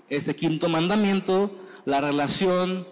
[0.10, 1.52] este quinto mandamiento,
[1.86, 2.88] la relación,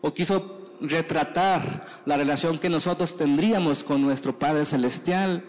[0.00, 5.44] o quiso retratar la relación que nosotros tendríamos con nuestro Padre Celestial.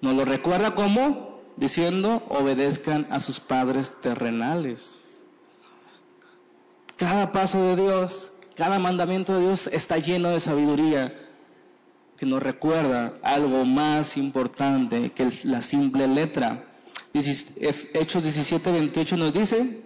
[0.00, 1.34] ¿Nos lo recuerda cómo?
[1.56, 5.24] diciendo, obedezcan a sus padres terrenales.
[6.96, 11.14] Cada paso de Dios, cada mandamiento de Dios está lleno de sabiduría.
[12.16, 16.64] Que nos recuerda algo más importante que la simple letra.
[17.12, 19.82] Hechos 17, 28 nos dice,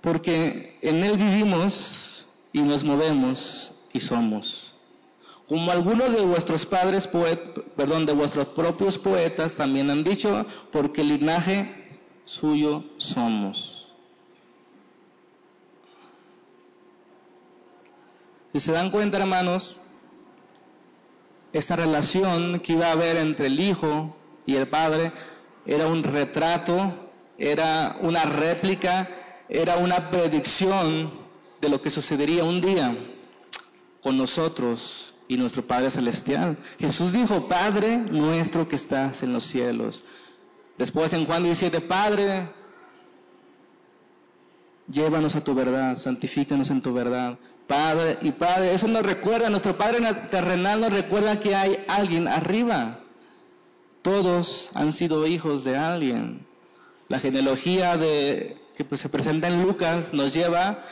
[0.00, 4.74] porque en Él vivimos y nos movemos y somos.
[5.48, 7.08] Como algunos de vuestros padres,
[7.76, 11.88] perdón, de vuestros propios poetas también han dicho, porque el linaje
[12.26, 13.77] suyo somos.
[18.52, 19.76] Si se dan cuenta, hermanos,
[21.52, 25.12] esta relación que iba a haber entre el Hijo y el Padre
[25.66, 29.08] era un retrato, era una réplica,
[29.48, 31.12] era una predicción
[31.60, 32.96] de lo que sucedería un día
[34.02, 36.56] con nosotros y nuestro Padre Celestial.
[36.78, 40.04] Jesús dijo, Padre nuestro que estás en los cielos.
[40.78, 42.50] Después en Juan 17, Padre,
[44.90, 47.38] llévanos a tu verdad, santifícanos en tu verdad.
[47.66, 53.00] Padre y Padre, eso nos recuerda, nuestro Padre terrenal nos recuerda que hay alguien arriba.
[54.02, 56.46] Todos han sido hijos de alguien.
[57.08, 60.82] La genealogía que pues, se presenta en Lucas nos lleva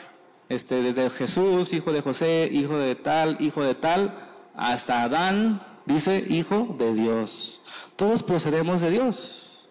[0.48, 4.14] este, desde Jesús, hijo de José, hijo de tal, hijo de tal,
[4.54, 7.60] hasta Adán, dice hijo de Dios.
[7.96, 9.68] Todos procedemos de Dios.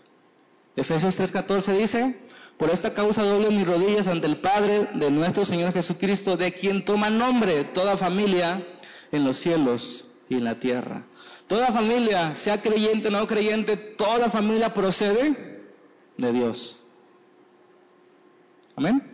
[0.75, 2.19] Efesios 3:14 dice,
[2.57, 6.85] por esta causa doble mis rodillas ante el Padre de nuestro Señor Jesucristo, de quien
[6.85, 8.65] toma nombre toda familia
[9.11, 11.03] en los cielos y en la tierra.
[11.47, 15.63] Toda familia, sea creyente o no creyente, toda familia procede
[16.17, 16.83] de Dios.
[18.75, 19.11] Amén.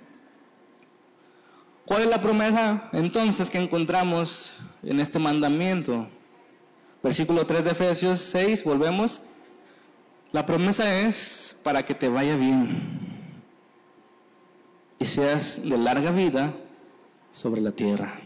[1.85, 6.07] ¿Cuál es la promesa entonces que encontramos en este mandamiento?
[7.03, 9.23] Versículo 3 de Efesios 6, volvemos.
[10.31, 13.10] La promesa es para que te vaya bien
[15.01, 16.53] y seas de larga vida
[17.31, 18.21] sobre la tierra.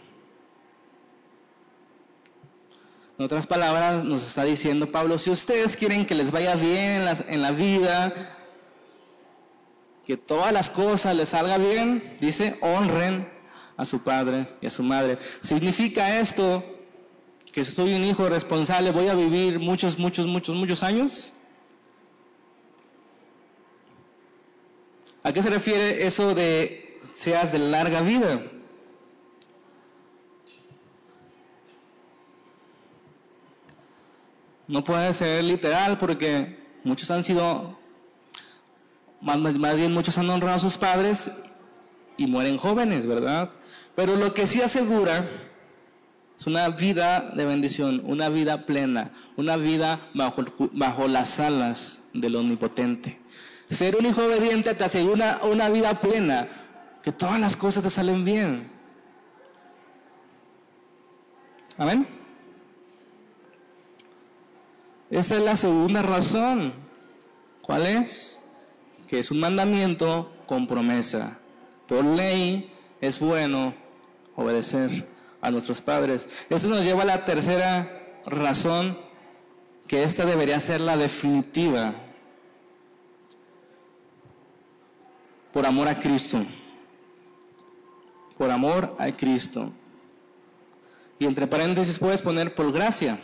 [3.17, 7.05] En otras palabras, nos está diciendo Pablo, si ustedes quieren que les vaya bien en
[7.05, 8.13] la, en la vida,
[10.05, 13.25] que todas las cosas les salga bien, dice, honren
[13.77, 15.17] a su padre y a su madre.
[15.39, 16.61] ¿Significa esto
[17.53, 21.31] que soy un hijo responsable, voy a vivir muchos, muchos, muchos, muchos años?
[25.25, 28.43] ¿A qué se refiere eso de seas de larga vida?
[34.67, 37.75] No puede ser literal porque muchos han sido,
[39.19, 41.31] más, más bien muchos han honrado a sus padres
[42.17, 43.49] y mueren jóvenes, ¿verdad?
[43.95, 45.27] Pero lo que sí asegura
[46.38, 52.35] es una vida de bendición, una vida plena, una vida bajo, bajo las alas del
[52.35, 53.17] Omnipotente.
[53.69, 56.47] Ser un hijo obediente te asegura una vida plena,
[57.01, 58.69] que todas las cosas te salen bien.
[61.78, 62.08] Amén.
[65.10, 66.73] Esa es la segunda razón.
[67.62, 68.41] ¿Cuál es?
[69.08, 71.38] Que es un mandamiento con promesa.
[71.88, 73.73] Por ley es bueno
[74.36, 75.08] obedecer
[75.41, 76.28] a nuestros padres.
[76.49, 78.97] Eso nos lleva a la tercera razón,
[79.88, 81.93] que esta debería ser la definitiva.
[85.55, 86.45] Por amor a Cristo.
[88.37, 89.71] Por amor a Cristo.
[91.17, 93.21] Y entre paréntesis puedes poner por gracia.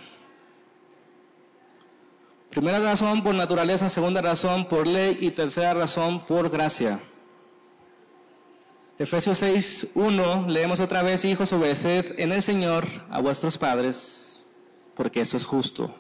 [2.49, 7.01] Primera razón por naturaleza, segunda razón por ley y tercera razón por gracia.
[8.97, 14.49] Efesios 6, 1, leemos otra vez, hijos, obedeced en el Señor a vuestros padres,
[14.95, 15.93] porque eso es justo.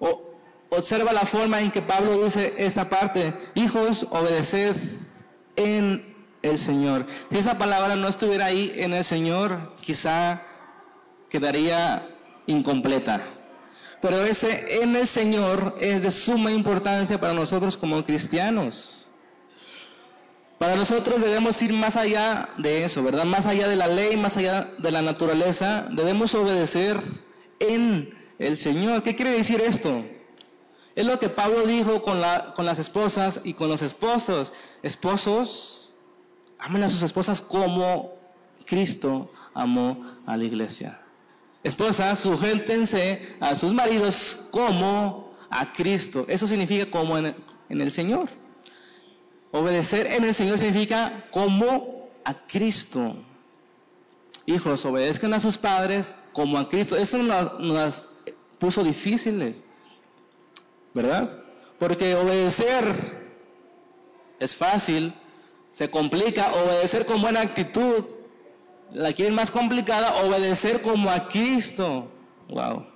[0.00, 0.27] O,
[0.70, 4.76] observa la forma en que Pablo dice esta parte, hijos, obedeced
[5.56, 7.06] en el Señor.
[7.30, 10.42] Si esa palabra no estuviera ahí en el Señor, quizá
[11.28, 12.08] quedaría
[12.46, 13.26] incompleta.
[14.00, 19.10] Pero ese en el Señor es de suma importancia para nosotros como cristianos.
[20.58, 23.24] Para nosotros debemos ir más allá de eso, ¿verdad?
[23.24, 27.00] Más allá de la ley, más allá de la naturaleza, debemos obedecer
[27.60, 29.02] en el Señor.
[29.02, 30.04] ¿Qué quiere decir esto?
[30.98, 34.50] Es lo que Pablo dijo con, la, con las esposas y con los esposos.
[34.82, 35.92] Esposos,
[36.58, 38.14] amen a sus esposas como
[38.66, 41.00] Cristo amó a la iglesia.
[41.62, 46.26] Esposas, sujétense a sus maridos como a Cristo.
[46.28, 47.36] Eso significa como en,
[47.68, 48.28] en el Señor.
[49.52, 53.14] Obedecer en el Señor significa como a Cristo.
[54.46, 56.96] Hijos, obedezcan a sus padres como a Cristo.
[56.96, 58.08] Eso nos, nos
[58.58, 59.62] puso difíciles,
[60.94, 61.38] ¿verdad?
[61.78, 62.84] Porque obedecer
[64.40, 65.14] es fácil,
[65.70, 66.52] se complica.
[66.52, 68.04] Obedecer con buena actitud
[68.92, 72.08] la quieren más complicada, obedecer como a Cristo.
[72.48, 72.86] Wow.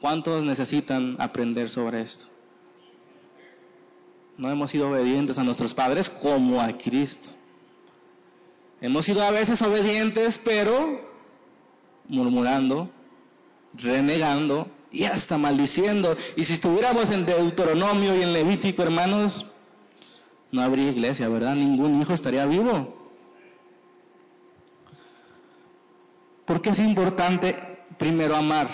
[0.00, 2.26] ¿Cuántos necesitan aprender sobre esto?
[4.36, 7.30] No hemos sido obedientes a nuestros padres como a Cristo.
[8.80, 11.00] Hemos sido a veces obedientes, pero
[12.06, 12.88] murmurando,
[13.74, 16.16] renegando y hasta maldiciendo.
[16.36, 19.46] Y si estuviéramos en Deuteronomio y en Levítico, hermanos,
[20.50, 21.54] no habría iglesia, ¿verdad?
[21.54, 22.94] Ningún hijo estaría vivo.
[26.46, 27.56] Porque es importante
[27.98, 28.68] primero amar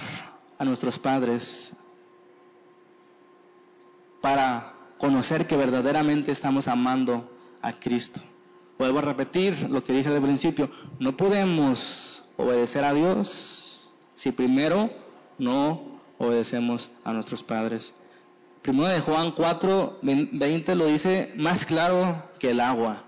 [0.58, 1.72] a nuestros padres
[4.20, 7.28] para conocer que verdaderamente estamos amando
[7.60, 8.20] a Cristo.
[8.78, 14.90] Vuelvo a repetir lo que dije al principio, no podemos obedecer a Dios si primero
[15.38, 17.94] no obedecemos a nuestros padres.
[18.62, 23.04] Primero de Juan 4, 20 lo dice más claro que el agua.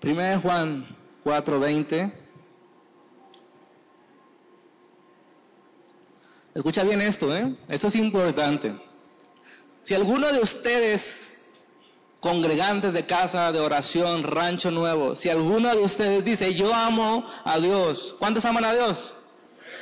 [0.00, 2.12] Primero de Juan 4, 20.
[6.54, 7.54] Escucha bien esto, ¿eh?
[7.68, 8.74] Esto es importante.
[9.82, 11.37] Si alguno de ustedes,
[12.20, 17.58] congregantes de casa de oración, rancho nuevo, si alguno de ustedes dice, yo amo a
[17.58, 19.14] Dios, ¿cuántos aman a Dios?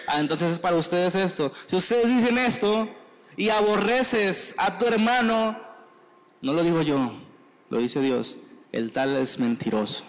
[0.07, 1.53] Ah, entonces es para ustedes esto.
[1.67, 2.89] Si ustedes dicen esto
[3.37, 5.59] y aborreces a tu hermano,
[6.43, 7.13] no lo digo yo,
[7.71, 8.37] lo dice Dios,
[8.73, 10.05] el tal es mentiroso.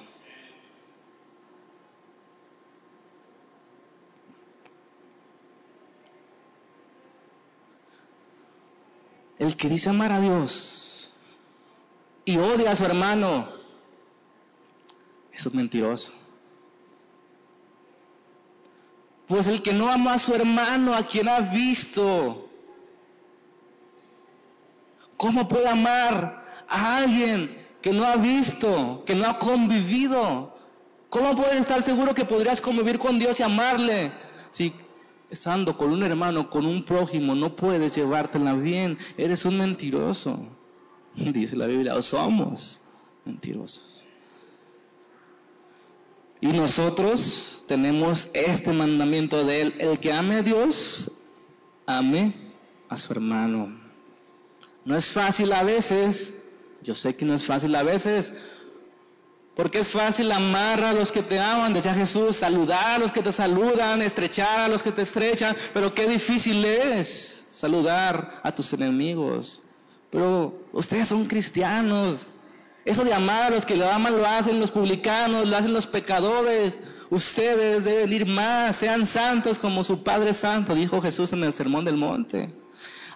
[9.39, 10.86] El que dice amar a Dios
[12.27, 13.47] y odia a su hermano,
[15.31, 16.11] eso es mentiroso.
[19.29, 22.49] Pues el que no ama a su hermano, a quien ha visto,
[25.15, 30.53] ¿cómo puede amar a alguien que no ha visto, que no ha convivido?
[31.09, 34.11] ¿Cómo puedes estar seguro que podrías convivir con Dios y amarle
[34.51, 34.73] si
[35.29, 40.56] estando con un hermano, con un prójimo, no puedes llevártela bien, eres un mentiroso.
[41.33, 42.81] Dice la Biblia, o somos
[43.25, 44.03] mentirosos.
[46.39, 51.11] Y nosotros tenemos este mandamiento de él, el que ame a Dios,
[51.87, 52.33] ame
[52.89, 53.79] a su hermano.
[54.85, 56.35] No es fácil a veces,
[56.83, 58.33] yo sé que no es fácil a veces,
[59.55, 63.23] porque es fácil amar a los que te aman, decía Jesús, saludar a los que
[63.23, 68.71] te saludan, estrechar a los que te estrechan, pero qué difícil es saludar a tus
[68.73, 69.63] enemigos.
[70.09, 72.27] Pero ustedes son cristianos.
[72.85, 75.87] Eso de amar a los que lo aman lo hacen los publicanos, lo hacen los
[75.87, 76.79] pecadores.
[77.09, 81.83] Ustedes deben ir más, sean santos como su Padre Santo, dijo Jesús en el Sermón
[81.83, 82.53] del Monte.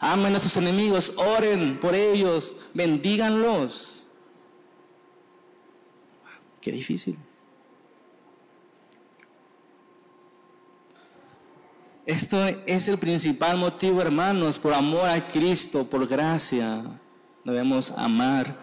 [0.01, 4.07] Amen a sus enemigos, oren por ellos, bendíganlos.
[6.59, 7.17] Qué difícil.
[12.05, 16.83] Esto es el principal motivo, hermanos, por amor a Cristo, por gracia.
[17.45, 18.57] Debemos amar,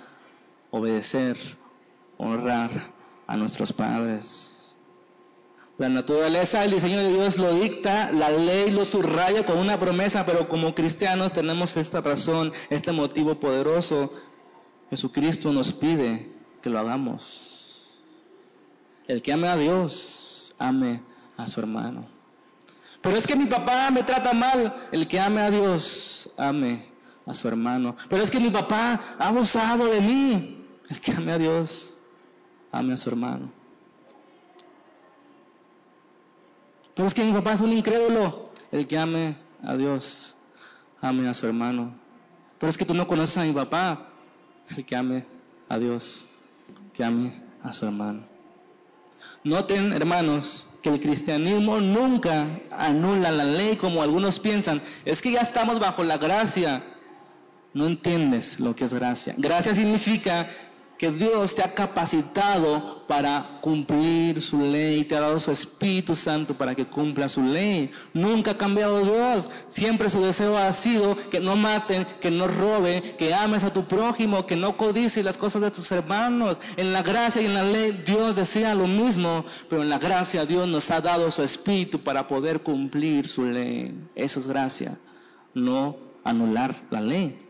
[0.72, 1.36] obedecer,
[2.16, 2.93] honrar
[3.28, 4.74] a nuestros padres.
[5.78, 10.26] La naturaleza, el diseño de Dios lo dicta, la ley lo subraya con una promesa,
[10.26, 14.12] pero como cristianos tenemos esta razón, este motivo poderoso.
[14.91, 16.28] Jesucristo nos pide
[16.61, 18.03] que lo hagamos.
[19.07, 21.03] El que ame a Dios, ame
[21.36, 22.17] a su hermano.
[23.03, 24.88] Pero es que mi papá me trata mal.
[24.92, 26.86] El que ame a Dios, ame
[27.26, 27.96] a su hermano.
[28.09, 30.66] Pero es que mi papá ha abusado de mí.
[30.88, 31.94] El que ame a Dios,
[32.72, 33.53] ame a su hermano.
[36.94, 38.51] Pero es que mi papá es un incrédulo.
[38.72, 40.34] El que ame a Dios,
[41.01, 41.94] ame a su hermano.
[42.59, 44.09] Pero es que tú no conoces a mi papá.
[44.76, 45.24] El que ame
[45.68, 46.26] a Dios,
[46.94, 48.22] que ame a su hermano.
[49.44, 54.82] Noten, hermanos, que el cristianismo nunca anula la ley como algunos piensan.
[55.04, 56.84] Es que ya estamos bajo la gracia.
[57.74, 59.34] No entiendes lo que es gracia.
[59.36, 60.48] Gracia significa
[60.99, 66.59] que Dios te ha capacitado para cumplir su ley, te ha dado su Espíritu Santo
[66.59, 67.90] para que cumpla su ley.
[68.12, 73.14] Nunca ha cambiado Dios, siempre su deseo ha sido que no maten, que no robe,
[73.16, 76.61] que ames a tu prójimo, que no codices las cosas de tus hermanos.
[76.76, 80.46] En la gracia y en la ley Dios desea lo mismo, pero en la gracia
[80.46, 83.96] Dios nos ha dado su Espíritu para poder cumplir su ley.
[84.16, 84.99] Eso es gracia,
[85.55, 87.47] no anular la ley.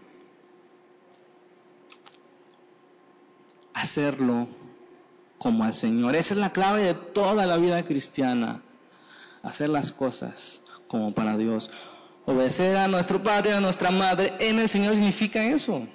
[3.81, 4.49] Hacerlo
[5.39, 6.17] como al Señor.
[6.17, 8.63] Esa es la clave de toda la vida cristiana.
[9.43, 11.71] Hacer las cosas como para Dios.
[12.27, 15.87] Obedecer a nuestro padre, a nuestra madre en el Señor significa eso.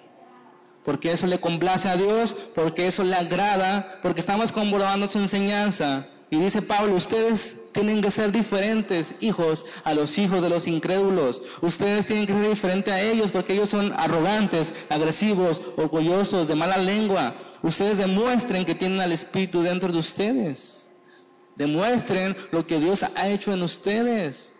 [0.85, 6.07] Porque eso le complace a Dios, porque eso le agrada, porque estamos comprobando su enseñanza.
[6.33, 11.43] Y dice Pablo, ustedes tienen que ser diferentes hijos a los hijos de los incrédulos.
[11.61, 16.77] Ustedes tienen que ser diferentes a ellos porque ellos son arrogantes, agresivos, orgullosos, de mala
[16.77, 17.35] lengua.
[17.61, 20.89] Ustedes demuestren que tienen al Espíritu dentro de ustedes.
[21.55, 24.53] Demuestren lo que Dios ha hecho en ustedes.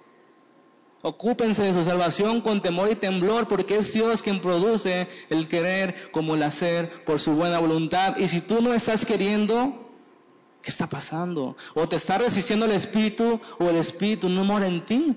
[1.01, 6.11] Ocúpense de su salvación con temor y temblor, porque es Dios quien produce el querer
[6.11, 8.17] como el hacer por su buena voluntad.
[8.17, 9.82] Y si tú no estás queriendo,
[10.63, 11.57] ¿Qué está pasando?
[11.75, 15.13] O te está resistiendo el Espíritu o el Espíritu no mora en ti.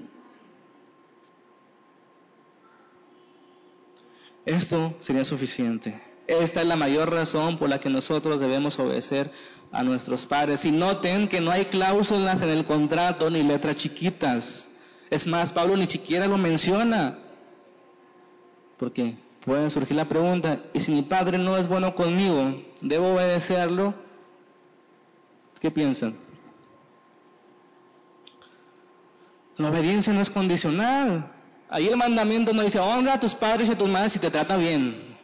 [4.45, 6.03] Esto sería suficiente.
[6.27, 9.31] Esta es la mayor razón por la que nosotros debemos obedecer
[9.71, 10.65] a nuestros padres.
[10.65, 14.69] Y noten que no hay cláusulas en el contrato ni letras chiquitas.
[15.11, 17.21] Es más, Pablo ni siquiera lo menciona.
[18.79, 24.06] Porque puede surgir la pregunta, ¿y si mi padre no es bueno conmigo, debo obedecerlo?
[25.61, 26.17] ¿Qué piensan?
[29.57, 31.33] La obediencia no es condicional.
[31.69, 34.31] Ahí el mandamiento no dice, honra a tus padres y a tus madres si te
[34.31, 35.17] trata bien.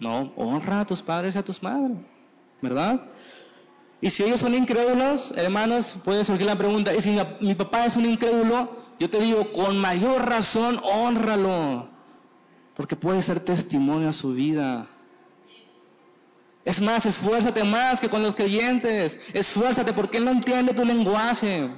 [0.00, 1.96] No, honra a tus padres y a tus madres.
[2.60, 3.06] ¿Verdad?
[4.00, 7.96] Y si ellos son incrédulos, hermanos, puede surgir la pregunta, ¿y si mi papá es
[7.96, 8.76] un incrédulo?
[8.98, 11.88] Yo te digo, con mayor razón, honralo.
[12.74, 14.86] Porque puede ser testimonio a su vida.
[16.66, 19.18] Es más, esfuérzate más que con los creyentes.
[19.32, 21.70] Esfuérzate porque Él no entiende tu lenguaje.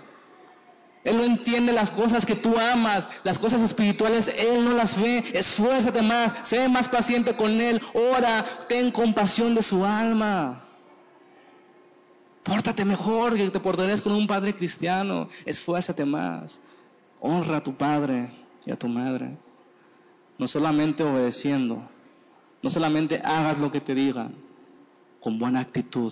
[1.04, 5.22] Él no entiende las cosas que tú amas, las cosas espirituales, Él no las ve.
[5.34, 10.64] Esfuérzate más, sé más paciente con Él, ora, ten compasión de su alma.
[12.42, 15.28] Pórtate mejor que te portarás con un padre cristiano.
[15.44, 16.62] Esfuérzate más.
[17.20, 18.30] Honra a tu padre
[18.64, 19.36] y a tu madre.
[20.38, 21.86] No solamente obedeciendo,
[22.62, 24.47] no solamente hagas lo que te digan,
[25.28, 26.10] con buena actitud,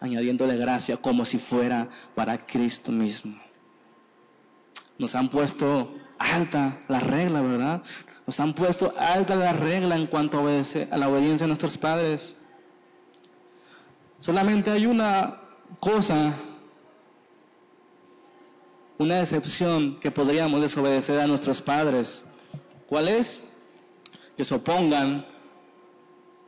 [0.00, 3.40] añadiéndole gracia como si fuera para Cristo mismo.
[4.98, 7.84] Nos han puesto alta la regla, ¿verdad?
[8.26, 10.42] Nos han puesto alta la regla en cuanto a,
[10.90, 12.34] a la obediencia a nuestros padres.
[14.18, 15.40] Solamente hay una
[15.78, 16.34] cosa,
[18.98, 22.24] una excepción que podríamos desobedecer a nuestros padres.
[22.88, 23.40] ¿Cuál es?
[24.36, 25.32] Que se opongan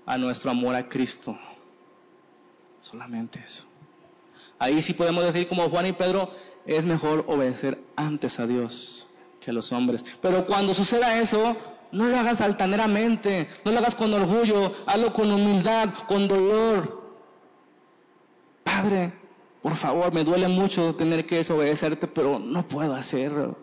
[0.07, 1.37] a nuestro amor a Cristo.
[2.79, 3.65] Solamente eso.
[4.59, 6.31] Ahí sí podemos decir como Juan y Pedro,
[6.65, 9.07] es mejor obedecer antes a Dios
[9.41, 10.05] que a los hombres.
[10.23, 11.57] Pero cuando suceda eso,
[11.93, 17.03] no lo hagas altaneramente, no lo hagas con orgullo, hazlo con humildad, con dolor.
[18.65, 19.13] Padre,
[19.63, 23.57] por favor, me duele mucho tener que desobedecerte, pero no puedo hacerlo,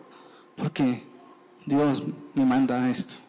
[0.56, 1.02] porque
[1.66, 2.02] Dios
[2.34, 3.23] me manda esto.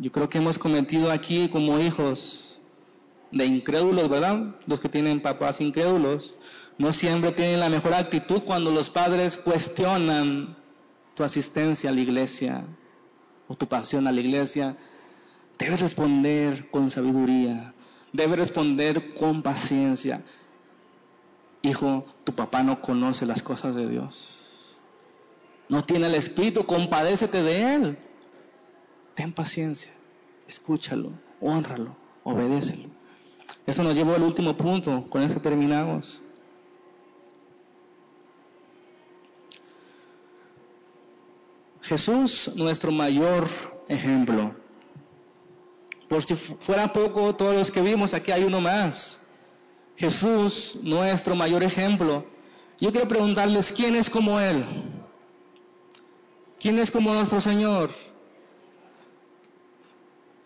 [0.00, 2.60] Yo creo que hemos cometido aquí como hijos
[3.32, 4.54] de incrédulos, ¿verdad?
[4.66, 6.34] Los que tienen papás incrédulos,
[6.78, 10.56] no siempre tienen la mejor actitud cuando los padres cuestionan
[11.14, 12.64] tu asistencia a la iglesia
[13.48, 14.76] o tu pasión a la iglesia.
[15.58, 17.74] Debes responder con sabiduría,
[18.12, 20.22] debes responder con paciencia.
[21.62, 24.78] Hijo, tu papá no conoce las cosas de Dios.
[25.68, 27.98] No tiene el Espíritu, compadécete de Él.
[29.18, 29.90] Ten paciencia,
[30.46, 31.10] escúchalo,
[31.40, 32.88] honralo, obedécelo.
[33.66, 36.22] Eso nos llevó al último punto, con eso terminamos.
[41.82, 43.48] Jesús, nuestro mayor
[43.88, 44.54] ejemplo.
[46.08, 49.20] Por si fuera poco, todos los que vimos, aquí hay uno más.
[49.96, 52.24] Jesús, nuestro mayor ejemplo.
[52.78, 54.64] Yo quiero preguntarles, ¿quién es como Él?
[56.60, 57.90] ¿Quién es como nuestro Señor?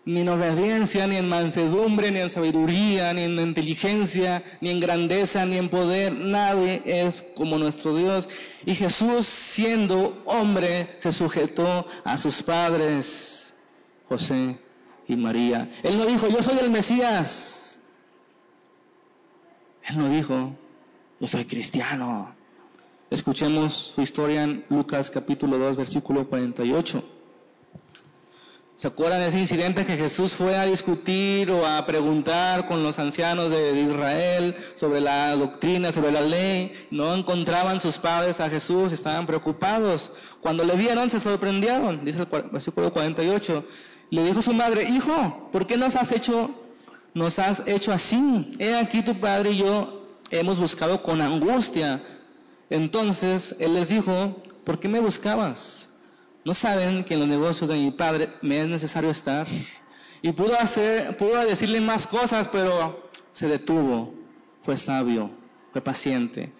[0.05, 5.45] Ni en obediencia, ni en mansedumbre, ni en sabiduría, ni en inteligencia, ni en grandeza,
[5.45, 6.13] ni en poder.
[6.13, 8.27] Nadie es como nuestro Dios.
[8.65, 13.53] Y Jesús, siendo hombre, se sujetó a sus padres,
[14.09, 14.57] José
[15.07, 15.69] y María.
[15.83, 17.79] Él no dijo, yo soy el Mesías.
[19.83, 20.53] Él no dijo,
[21.19, 22.35] yo soy cristiano.
[23.09, 27.03] Escuchemos su historia en Lucas capítulo 2, versículo 48.
[28.75, 32.97] ¿Se acuerdan de ese incidente que Jesús fue a discutir o a preguntar con los
[32.97, 36.71] ancianos de Israel sobre la doctrina, sobre la ley?
[36.89, 40.11] No encontraban sus padres a Jesús, estaban preocupados.
[40.41, 43.63] Cuando le vieron se sorprendieron, dice el versículo 48.
[44.09, 46.49] Le dijo su madre, hijo, ¿por qué nos has hecho,
[47.13, 48.53] nos has hecho así?
[48.57, 52.03] He aquí tu padre y yo hemos buscado con angustia
[52.71, 55.87] Entonces él les dijo, ¿por qué me buscabas?
[56.45, 59.47] ¿No saben que en los negocios de mi padre me es necesario estar?
[60.21, 64.13] Y pudo hacer, pudo decirle más cosas, pero se detuvo,
[64.61, 65.31] fue sabio,
[65.71, 66.51] fue paciente.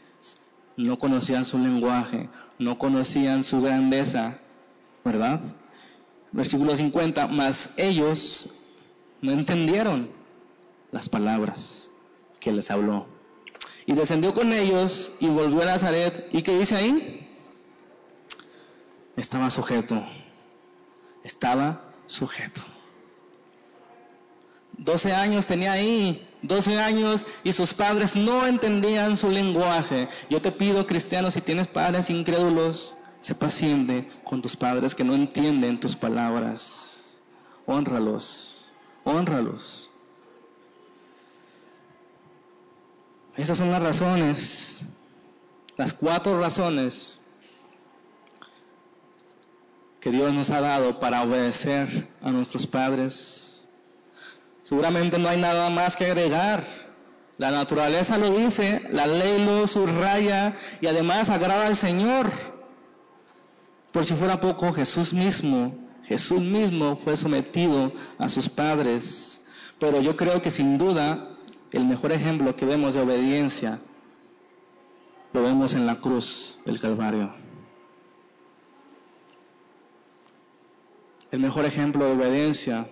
[0.77, 2.29] No conocían su lenguaje,
[2.59, 4.39] no conocían su grandeza,
[5.03, 5.41] ¿verdad?
[6.31, 8.49] Versículo 50, mas ellos
[9.21, 10.09] no entendieron
[10.91, 11.91] las palabras
[12.39, 13.07] que les habló.
[13.85, 16.29] Y descendió con ellos y volvió a Nazaret.
[16.31, 17.22] ¿Y qué dice ahí?
[19.15, 20.03] Estaba sujeto.
[21.23, 22.61] Estaba sujeto.
[24.77, 30.09] 12 años tenía ahí, 12 años y sus padres no entendían su lenguaje.
[30.29, 35.13] Yo te pido, cristiano, si tienes padres incrédulos, sé paciente con tus padres que no
[35.13, 37.21] entienden tus palabras.
[37.65, 38.71] Honralos,
[39.03, 39.89] honralos.
[43.37, 44.85] Esas son las razones,
[45.77, 47.19] las cuatro razones
[50.03, 53.63] que Dios nos ha dado para obedecer a nuestros padres.
[54.63, 56.61] Seguramente no hay nada más que agregar.
[57.37, 62.29] La naturaleza lo dice, la ley lo subraya y además agrada al Señor.
[63.93, 65.73] Por si fuera poco, Jesús mismo,
[66.03, 69.39] Jesús mismo fue sometido a sus padres.
[69.79, 71.29] Pero yo creo que sin duda
[71.71, 73.79] el mejor ejemplo que vemos de obediencia
[75.31, 77.42] lo vemos en la cruz del Calvario.
[81.33, 82.87] El mejor ejemplo de obediencia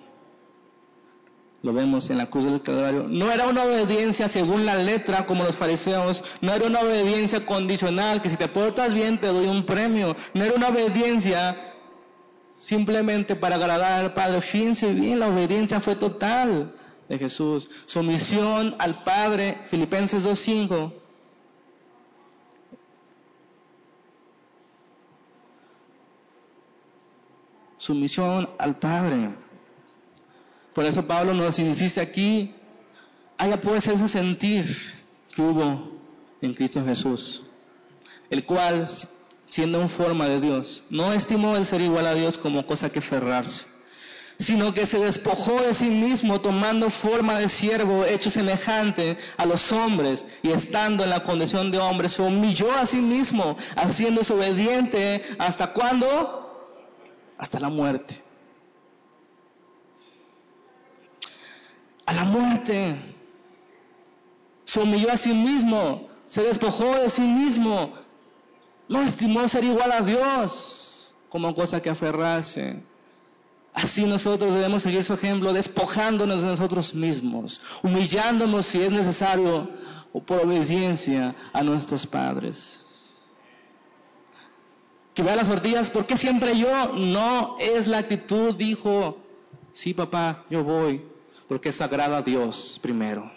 [1.61, 3.05] lo vemos en la cruz del Calvario.
[3.07, 8.19] No era una obediencia según la letra como los fariseos, no era una obediencia condicional,
[8.19, 11.75] que si te portas bien te doy un premio, no era una obediencia
[12.51, 14.41] simplemente para agradar al Padre.
[14.41, 16.73] Fíjense bien, la obediencia fue total
[17.09, 17.69] de Jesús.
[17.85, 21.00] Sumisión al Padre, Filipenses 2.5.
[27.81, 29.33] Sumisión al Padre.
[30.71, 32.53] Por eso Pablo nos insiste aquí,
[33.39, 34.77] haya pues ese sentir
[35.33, 35.99] que hubo
[36.43, 37.43] en Cristo Jesús,
[38.29, 38.87] el cual,
[39.49, 43.01] siendo en forma de Dios, no estimó el ser igual a Dios como cosa que
[43.01, 43.65] ferrarse
[44.37, 49.71] sino que se despojó de sí mismo tomando forma de siervo, hecho semejante a los
[49.71, 55.21] hombres, y estando en la condición de hombre, se humilló a sí mismo, haciéndose obediente
[55.37, 56.40] hasta cuándo?
[57.41, 58.23] Hasta la muerte.
[62.05, 62.95] A la muerte.
[64.63, 67.91] Se humilló a sí mismo, se despojó de sí mismo,
[68.87, 72.81] no estimó ser igual a Dios como cosa que aferrarse
[73.73, 79.69] Así nosotros debemos seguir su ejemplo, despojándonos de nosotros mismos, humillándonos si es necesario
[80.11, 82.80] o por obediencia a nuestros padres.
[85.13, 86.93] Que vea las tortillas, ¿por qué siempre yo?
[86.93, 89.17] No es la actitud, dijo,
[89.73, 91.01] sí papá, yo voy,
[91.47, 93.31] porque es sagrada a Dios primero.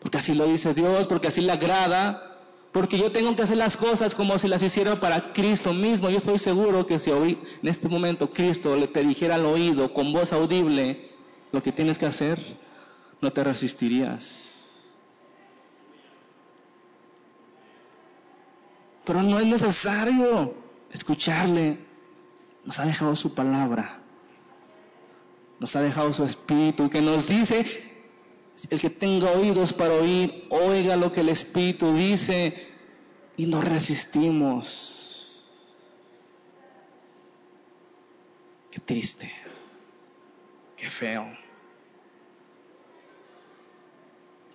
[0.00, 2.34] Porque así lo dice Dios, porque así le agrada
[2.74, 6.10] porque yo tengo que hacer las cosas como si las hiciera para Cristo mismo.
[6.10, 9.94] Yo estoy seguro que si hoy, en este momento Cristo le te dijera al oído
[9.94, 11.08] con voz audible
[11.52, 12.40] lo que tienes que hacer,
[13.20, 14.53] no te resistirías.
[19.04, 20.54] Pero no es necesario
[20.92, 21.78] escucharle.
[22.64, 24.00] Nos ha dejado su palabra.
[25.60, 27.92] Nos ha dejado su espíritu que nos dice
[28.70, 32.72] el que tenga oídos para oír, oiga lo que el Espíritu dice
[33.36, 35.44] y no resistimos.
[38.70, 39.30] Qué triste,
[40.76, 41.43] qué feo.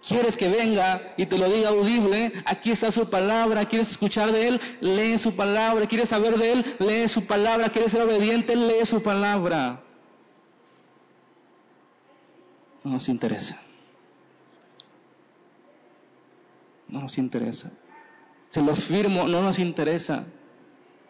[0.09, 2.33] ¿Quieres que venga y te lo diga audible?
[2.45, 3.65] Aquí está su palabra.
[3.65, 4.61] ¿Quieres escuchar de Él?
[4.81, 5.85] Lee su palabra.
[5.85, 6.75] ¿Quieres saber de Él?
[6.79, 7.69] Lee su palabra.
[7.69, 8.55] ¿Quieres ser obediente?
[8.55, 9.81] Lee su palabra.
[12.83, 13.61] No nos interesa.
[16.89, 17.71] no nos interesa.
[18.47, 20.25] Se los firmo, no nos interesa.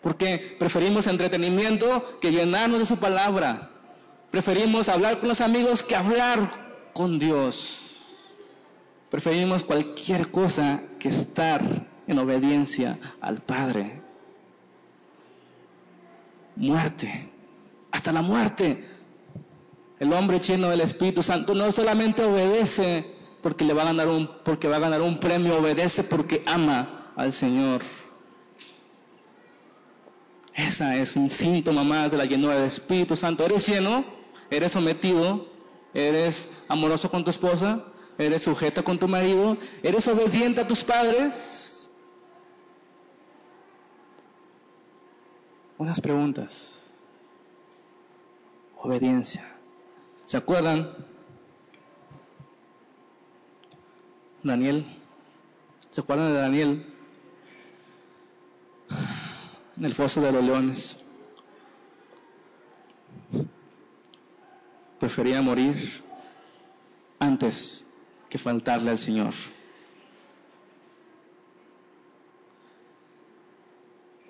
[0.02, 3.72] Porque preferimos entretenimiento que llenarnos de su palabra.
[4.32, 7.89] Preferimos hablar con los amigos que hablar con Dios.
[9.10, 11.62] Preferimos cualquier cosa que estar
[12.08, 14.02] en obediencia al Padre.
[16.56, 17.30] Muerte,
[17.92, 18.86] hasta la muerte.
[20.00, 24.30] El hombre lleno del Espíritu Santo no solamente obedece porque le va a ganar un,
[24.44, 27.82] porque va a ganar un premio, obedece porque ama al Señor.
[30.54, 33.46] Esa es un síntoma más de la llenura del Espíritu Santo.
[33.46, 34.04] ¿Eres lleno?
[34.52, 35.48] ¿Eres sometido?
[35.94, 37.86] ¿Eres amoroso con tu esposa?
[38.20, 41.90] eres sujeta con tu marido, eres obediente a tus padres.
[45.78, 47.02] Unas preguntas.
[48.78, 49.56] Obediencia.
[50.26, 50.94] ¿Se acuerdan?
[54.44, 54.86] Daniel.
[55.90, 56.94] ¿Se acuerdan de Daniel?
[59.78, 60.98] En el foso de los leones.
[65.00, 66.04] Prefería morir
[67.20, 67.89] antes
[68.30, 69.34] que faltarle al Señor.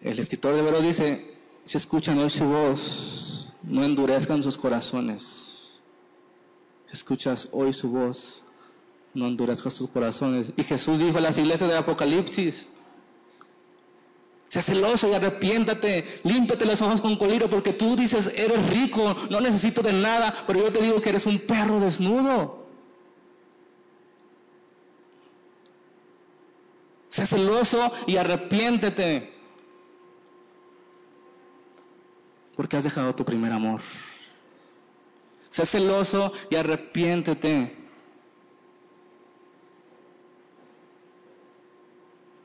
[0.01, 5.79] El escritor de Vero dice, si escuchan hoy su voz, no endurezcan sus corazones.
[6.85, 8.43] Si escuchas hoy su voz,
[9.13, 10.53] no endurezcan sus corazones.
[10.55, 12.69] Y Jesús dijo a las iglesias de Apocalipsis,
[14.47, 19.41] sea celoso y arrepiéntate, límpiate los ojos con coliro porque tú dices, eres rico, no
[19.41, 22.58] necesito de nada, pero yo te digo que eres un perro desnudo.
[27.19, 29.33] Sé celoso y arrepiéntete.
[32.55, 33.81] Porque has dejado tu primer amor.
[35.49, 37.75] Sé celoso y arrepiéntete.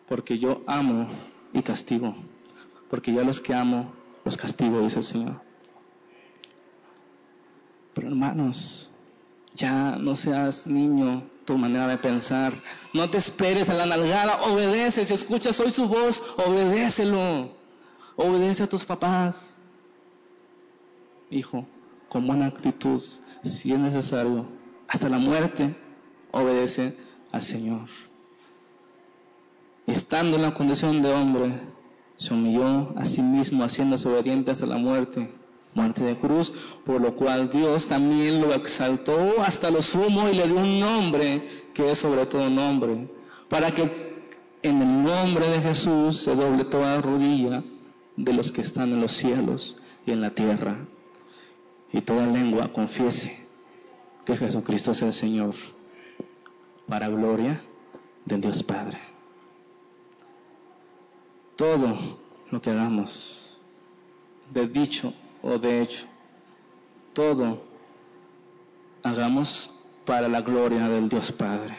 [0.09, 1.09] Porque yo amo
[1.53, 2.17] y castigo.
[2.91, 3.93] Porque yo a los que amo
[4.25, 5.41] los castigo, dice el Señor.
[7.95, 8.91] Pero hermanos,
[9.55, 12.53] ya no seas niño tu manera de pensar.
[12.93, 15.05] No te esperes a la nalgada, obedece.
[15.05, 17.53] Si escuchas hoy su voz, obedécelo.
[18.17, 19.57] Obedece a tus papás.
[21.31, 21.67] Hijo,
[22.09, 23.03] con buena actitud,
[23.43, 24.47] si es necesario,
[24.89, 25.77] hasta la muerte,
[26.31, 26.97] obedece
[27.33, 27.89] al Señor.
[29.87, 31.61] Estando en la condición de hombre,
[32.17, 35.29] se humilló a sí mismo, haciéndose obediente hasta la muerte
[35.75, 36.53] muerte de cruz,
[36.85, 41.49] por lo cual Dios también lo exaltó hasta lo sumo y le dio un nombre
[41.75, 43.09] que es sobre todo nombre,
[43.49, 44.15] para que
[44.63, 47.63] en el nombre de Jesús se doble toda rodilla
[48.17, 50.77] de los que están en los cielos y en la tierra,
[51.93, 53.45] y toda lengua confiese
[54.25, 55.55] que Jesucristo es el Señor,
[56.89, 57.63] para gloria
[58.25, 58.99] del Dios Padre.
[61.57, 62.19] Todo
[62.51, 63.61] lo que hagamos,
[64.53, 65.13] de dicho
[65.45, 66.07] o de hecho.
[67.13, 67.63] Todo
[69.03, 69.71] hagamos
[70.05, 71.79] para la gloria del Dios Padre.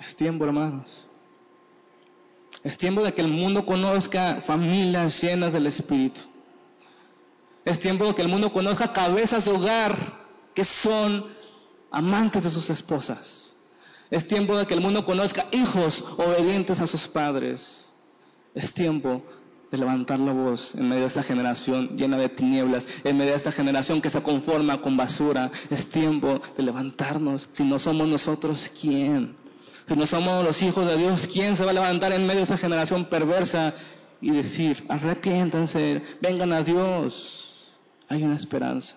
[0.00, 1.06] Es tiempo, hermanos.
[2.62, 6.20] Es tiempo de que el mundo conozca familias llenas del Espíritu.
[7.64, 9.96] Es tiempo de que el mundo conozca cabezas de hogar
[10.54, 11.26] que son
[11.90, 13.56] amantes de sus esposas.
[14.10, 17.83] Es tiempo de que el mundo conozca hijos obedientes a sus padres.
[18.54, 19.22] Es tiempo
[19.70, 23.36] de levantar la voz en medio de esta generación llena de tinieblas, en medio de
[23.36, 25.50] esta generación que se conforma con basura.
[25.70, 27.48] Es tiempo de levantarnos.
[27.50, 29.36] Si no somos nosotros, ¿quién?
[29.88, 32.42] Si no somos los hijos de Dios, ¿quién se va a levantar en medio de
[32.44, 33.74] esta generación perversa
[34.20, 37.78] y decir, arrepiéntanse, vengan a Dios?
[38.08, 38.96] Hay una esperanza.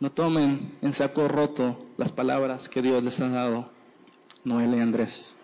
[0.00, 3.70] No tomen en saco roto las palabras que Dios les ha dado.
[4.42, 5.36] Noel y Andrés.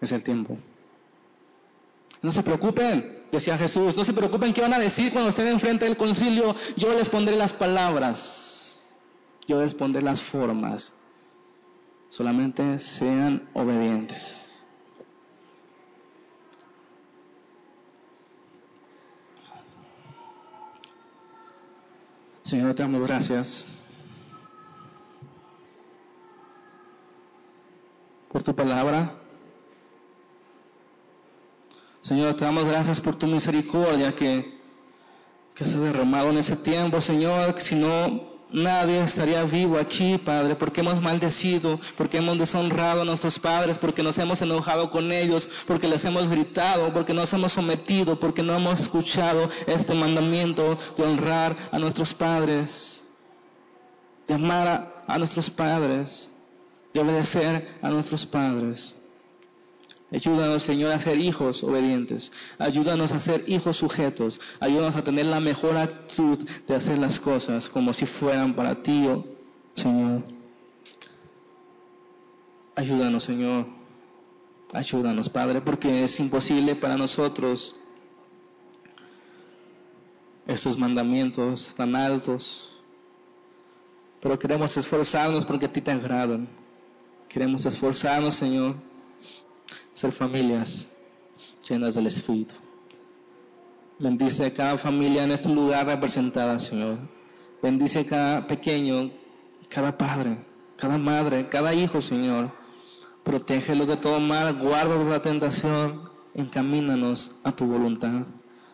[0.00, 0.56] Es el tiempo.
[2.22, 5.84] No se preocupen, decía Jesús, no se preocupen qué van a decir cuando estén enfrente
[5.84, 6.54] del concilio.
[6.76, 8.96] Yo les pondré las palabras,
[9.48, 10.92] yo les pondré las formas.
[12.08, 14.62] Solamente sean obedientes.
[22.42, 23.66] Señor, te damos gracias
[28.30, 29.21] por tu palabra.
[32.12, 34.60] Señor, te damos gracias por tu misericordia que,
[35.54, 40.54] se ha derramado en ese tiempo, Señor, que si no nadie estaría vivo aquí, Padre,
[40.54, 45.48] porque hemos maldecido, porque hemos deshonrado a nuestros padres, porque nos hemos enojado con ellos,
[45.66, 51.04] porque les hemos gritado, porque nos hemos sometido, porque no hemos escuchado este mandamiento de
[51.04, 53.00] honrar a nuestros padres,
[54.28, 56.28] de amar a nuestros padres,
[56.92, 58.96] de obedecer a nuestros padres.
[60.12, 62.32] Ayúdanos, Señor, a ser hijos obedientes.
[62.58, 64.40] Ayúdanos a ser hijos sujetos.
[64.60, 69.06] Ayúdanos a tener la mejor actitud de hacer las cosas como si fueran para ti,
[69.08, 69.24] oh,
[69.74, 70.22] Señor.
[72.74, 73.66] Ayúdanos, Señor.
[74.74, 77.74] Ayúdanos, Padre, porque es imposible para nosotros
[80.46, 82.82] estos mandamientos tan altos.
[84.20, 86.48] Pero queremos esforzarnos porque a ti te agradan.
[87.30, 88.91] Queremos esforzarnos, Señor
[89.94, 90.88] ser familias
[91.68, 92.54] llenas del Espíritu.
[93.98, 96.98] Bendice a cada familia en este lugar representada, Señor.
[97.62, 99.10] Bendice a cada pequeño,
[99.68, 100.38] cada padre,
[100.76, 102.50] cada madre, cada hijo, Señor.
[103.22, 108.26] Protégelos de todo mal, guárdalos de la tentación, encamínanos a tu voluntad.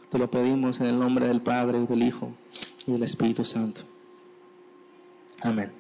[0.09, 2.33] Te lo pedimos en el nombre del Padre, del Hijo
[2.87, 3.83] y del Espíritu Santo.
[5.43, 5.71] Amén.